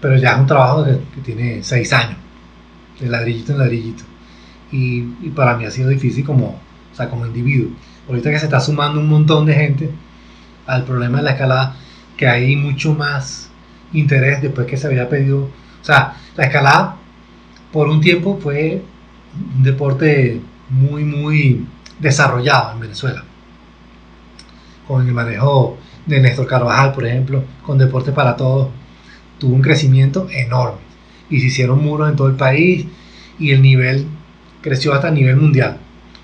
pero 0.00 0.16
ya 0.16 0.32
es 0.32 0.38
un 0.38 0.46
trabajo 0.46 0.84
que, 0.84 0.98
tiene 1.22 1.62
seis 1.62 1.92
años, 1.92 2.16
de 3.00 3.08
ladrillito 3.08 3.52
en 3.52 3.58
ladrillito. 3.58 4.04
Y, 4.70 5.02
para 5.30 5.56
mí 5.56 5.64
ha 5.64 5.70
sido 5.70 5.88
difícil 5.88 6.24
como, 6.24 6.60
o 6.92 6.94
sea, 6.94 7.10
como 7.10 7.26
individuo. 7.26 7.70
Ahorita 8.08 8.30
que 8.30 8.38
se 8.38 8.46
está 8.46 8.60
sumando 8.60 9.00
un 9.00 9.08
montón 9.08 9.44
de 9.46 9.54
gente 9.54 9.90
al 10.66 10.84
problema 10.84 11.18
de 11.18 11.24
la 11.24 11.30
escalada, 11.32 11.76
que 12.16 12.26
hay 12.26 12.56
mucho 12.56 12.94
más 12.94 13.50
interés 13.92 14.42
después 14.42 14.66
que 14.66 14.76
se 14.76 14.86
había 14.86 15.08
pedido. 15.08 15.42
O 15.42 15.84
sea, 15.84 16.16
la 16.36 16.44
escalada 16.44 16.96
por 17.72 17.88
un 17.88 18.00
tiempo 18.00 18.38
fue 18.42 18.82
un 19.56 19.62
deporte 19.62 20.40
muy, 20.70 21.04
muy 21.04 21.66
desarrollado 21.98 22.72
en 22.72 22.80
Venezuela. 22.80 23.24
Con 24.86 25.06
el 25.06 25.12
manejo 25.12 25.76
de 26.06 26.20
Néstor 26.20 26.46
Carvajal, 26.46 26.92
por 26.92 27.06
ejemplo, 27.06 27.44
con 27.62 27.76
Deporte 27.76 28.12
para 28.12 28.36
Todos, 28.36 28.68
tuvo 29.38 29.54
un 29.54 29.62
crecimiento 29.62 30.28
enorme. 30.30 30.80
Y 31.28 31.40
se 31.40 31.48
hicieron 31.48 31.84
muros 31.84 32.08
en 32.08 32.16
todo 32.16 32.28
el 32.28 32.36
país 32.36 32.86
y 33.38 33.50
el 33.50 33.60
nivel 33.60 34.06
creció 34.62 34.94
hasta 34.94 35.08
a 35.08 35.10
nivel 35.10 35.36
mundial. 35.36 35.78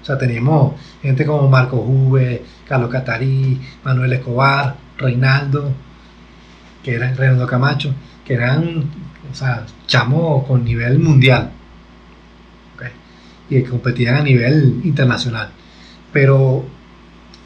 O 0.04 0.06
sea, 0.06 0.18
teníamos 0.18 0.74
gente 1.00 1.24
como 1.24 1.48
Marco 1.48 1.78
Juve, 1.78 2.44
Carlos 2.68 2.90
Catarí, 2.90 3.58
Manuel 3.82 4.12
Escobar, 4.12 4.76
Reinaldo, 4.98 5.72
que 6.82 6.96
era 6.96 7.10
Reinaldo 7.14 7.46
Camacho, 7.46 7.94
que 8.22 8.34
eran, 8.34 8.84
o 9.32 9.34
sea, 9.34 9.64
chamos 9.86 10.46
con 10.46 10.62
nivel 10.62 10.98
mundial. 10.98 11.52
Y 13.48 13.62
que 13.62 13.64
competían 13.64 14.16
a 14.16 14.22
nivel 14.22 14.82
internacional. 14.84 15.48
Pero, 16.12 16.66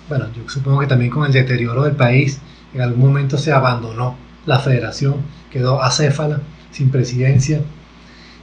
bueno, 0.09 0.27
yo 0.37 0.49
supongo 0.49 0.81
que 0.81 0.89
también 0.89 1.13
con 1.13 1.27
el 1.27 1.33
deterioro 1.33 1.85
del 1.85 1.95
país, 1.95 2.41
en 2.75 2.81
algún 2.81 3.07
momento 3.07 3.39
se 3.39 3.53
abandonó 3.53 4.17
la 4.47 4.59
federación, 4.59 5.23
quedó 5.49 5.81
acéfala, 5.81 6.41
sin 6.73 6.91
presidencia, 6.91 7.61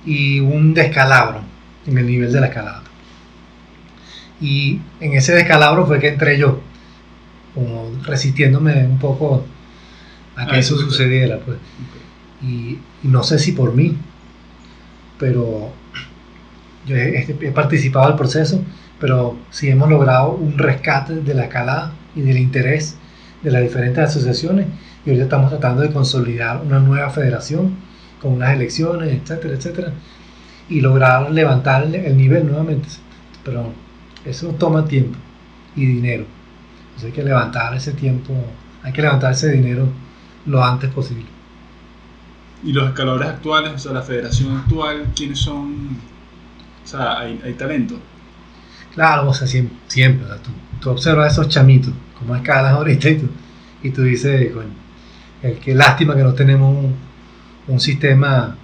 y 0.05 0.39
un 0.39 0.73
descalabro 0.73 1.41
en 1.85 1.97
el 1.97 2.07
nivel 2.07 2.31
de 2.31 2.39
la 2.39 2.47
escalada. 2.47 2.83
Y 4.41 4.81
en 4.99 5.13
ese 5.13 5.33
descalabro 5.33 5.85
fue 5.85 5.99
que 5.99 6.09
entré 6.09 6.37
yo, 6.37 6.59
como 7.53 7.89
resistiéndome 8.03 8.85
un 8.85 8.99
poco 8.99 9.45
a 10.35 10.45
que 10.45 10.55
ah, 10.55 10.59
eso 10.59 10.77
sucediera. 10.77 11.39
Pues. 11.39 11.57
Y, 12.41 12.79
no 13.03 13.23
sé 13.23 13.39
si 13.39 13.51
por 13.51 13.73
mí, 13.73 13.95
pero 15.19 15.71
yo 16.85 16.95
he, 16.95 17.51
participado 17.53 18.07
del 18.07 18.15
proceso, 18.15 18.63
pero 18.99 19.37
sí 19.51 19.69
hemos 19.69 19.89
logrado 19.89 20.31
un 20.31 20.57
rescate 20.57 21.15
de 21.15 21.33
la 21.33 21.43
escalada 21.43 21.93
y 22.15 22.21
del 22.21 22.37
interés 22.37 22.97
de 23.43 23.51
las 23.51 23.61
diferentes 23.61 24.03
asociaciones 24.03 24.67
y 25.05 25.09
ahorita 25.09 25.25
estamos 25.25 25.51
tratando 25.51 25.83
de 25.83 25.91
consolidar 25.91 26.61
una 26.65 26.79
nueva 26.79 27.11
federación 27.11 27.75
con 28.21 28.33
unas 28.33 28.55
elecciones, 28.55 29.21
etcétera, 29.21 29.53
etcétera, 29.53 29.93
y 30.67 30.81
lograr 30.81 31.31
levantar 31.31 31.83
el 31.83 32.17
nivel 32.17 32.47
nuevamente. 32.47 32.87
Pero 33.43 33.71
eso 34.25 34.49
toma 34.59 34.85
tiempo 34.85 35.17
y 35.75 35.85
dinero. 35.85 36.25
Entonces 36.85 37.05
hay 37.05 37.11
que 37.11 37.23
levantar 37.23 37.75
ese 37.75 37.93
tiempo, 37.93 38.33
hay 38.83 38.91
que 38.91 39.01
levantar 39.01 39.31
ese 39.31 39.51
dinero 39.51 39.87
lo 40.45 40.63
antes 40.63 40.89
posible. 40.91 41.25
¿Y 42.63 42.73
los 42.73 42.87
escaladores 42.87 43.29
actuales, 43.29 43.73
o 43.73 43.77
sea, 43.77 43.93
la 43.93 44.01
federación 44.01 44.57
actual, 44.57 45.07
quiénes 45.15 45.39
son? 45.39 45.97
O 46.83 46.87
sea, 46.87 47.19
hay, 47.19 47.39
hay 47.43 47.53
talento. 47.53 47.95
Claro, 48.93 49.29
o 49.29 49.33
sea, 49.33 49.47
siempre, 49.47 49.77
siempre 49.87 50.27
tú, 50.41 50.51
tú, 50.79 50.89
observas 50.89 51.33
esos 51.33 51.49
chamitos, 51.49 51.93
como 52.17 52.35
escalas 52.35 52.73
ahorita 52.73 53.09
y 53.09 53.17
tú, 53.17 53.29
y 53.83 53.89
tú 53.91 54.03
dices, 54.03 54.51
coño, 54.53 54.69
qué 55.61 55.75
lástima 55.75 56.15
que 56.15 56.23
no 56.23 56.33
tenemos 56.33 56.75
un, 56.75 56.95
un 57.67 57.79
sistema 57.79 58.55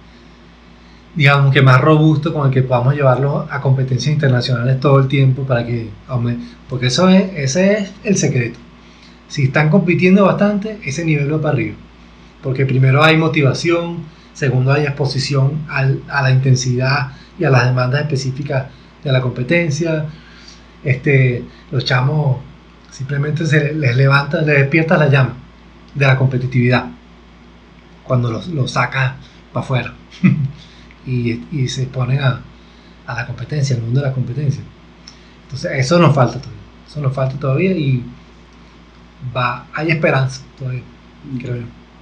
digamos 1.14 1.52
que 1.52 1.62
más 1.62 1.80
robusto 1.80 2.32
con 2.32 2.46
el 2.46 2.52
que 2.52 2.62
podamos 2.62 2.94
llevarlo 2.94 3.46
a 3.50 3.60
competencias 3.60 4.12
internacionales 4.12 4.80
todo 4.80 4.98
el 4.98 5.08
tiempo 5.08 5.42
para 5.42 5.66
que 5.66 5.90
porque 6.68 6.86
eso 6.86 7.08
es, 7.08 7.32
ese 7.36 7.74
es 7.74 7.92
el 8.04 8.16
secreto. 8.16 8.58
Si 9.28 9.44
están 9.44 9.70
compitiendo 9.70 10.24
bastante 10.24 10.78
ese 10.84 11.04
nivel 11.04 11.32
va 11.32 11.40
para 11.40 11.54
arriba. 11.54 11.76
Porque 12.42 12.66
primero 12.66 13.02
hay 13.02 13.16
motivación 13.16 14.04
segundo 14.32 14.72
hay 14.72 14.84
exposición 14.84 15.66
a 15.68 16.22
la 16.22 16.30
intensidad 16.30 17.12
y 17.38 17.44
a 17.44 17.50
las 17.50 17.66
demandas 17.66 18.02
específicas 18.02 18.66
de 19.04 19.12
la 19.12 19.20
competencia. 19.20 20.06
Este 20.82 21.44
los 21.70 21.84
chamos 21.84 22.38
simplemente 22.90 23.46
se 23.46 23.72
les 23.74 23.96
levanta 23.96 24.42
les 24.42 24.58
despierta 24.58 24.96
la 24.96 25.08
llama 25.08 25.36
de 25.94 26.06
la 26.06 26.16
competitividad 26.18 26.86
cuando 28.02 28.30
los, 28.30 28.48
los 28.48 28.72
sacas 28.72 29.12
para 29.52 29.64
afuera 29.64 29.94
y, 31.06 31.68
se 31.68 31.86
ponen 31.86 32.20
a, 32.20 32.40
la 33.06 33.26
competencia, 33.26 33.76
al 33.76 33.82
mundo 33.82 34.00
de 34.00 34.06
la 34.06 34.12
competencia. 34.12 34.62
Entonces, 35.44 35.72
eso 35.74 35.98
nos 35.98 36.14
falta 36.14 36.38
todavía. 36.38 36.62
Eso 36.86 37.00
nos 37.00 37.14
falta 37.14 37.36
todavía 37.38 37.72
y 37.72 38.02
va, 39.34 39.66
hay 39.72 39.90
esperanza 39.90 40.42
todavía, 40.58 40.82
creo 41.40 41.56
yo. 41.56 41.81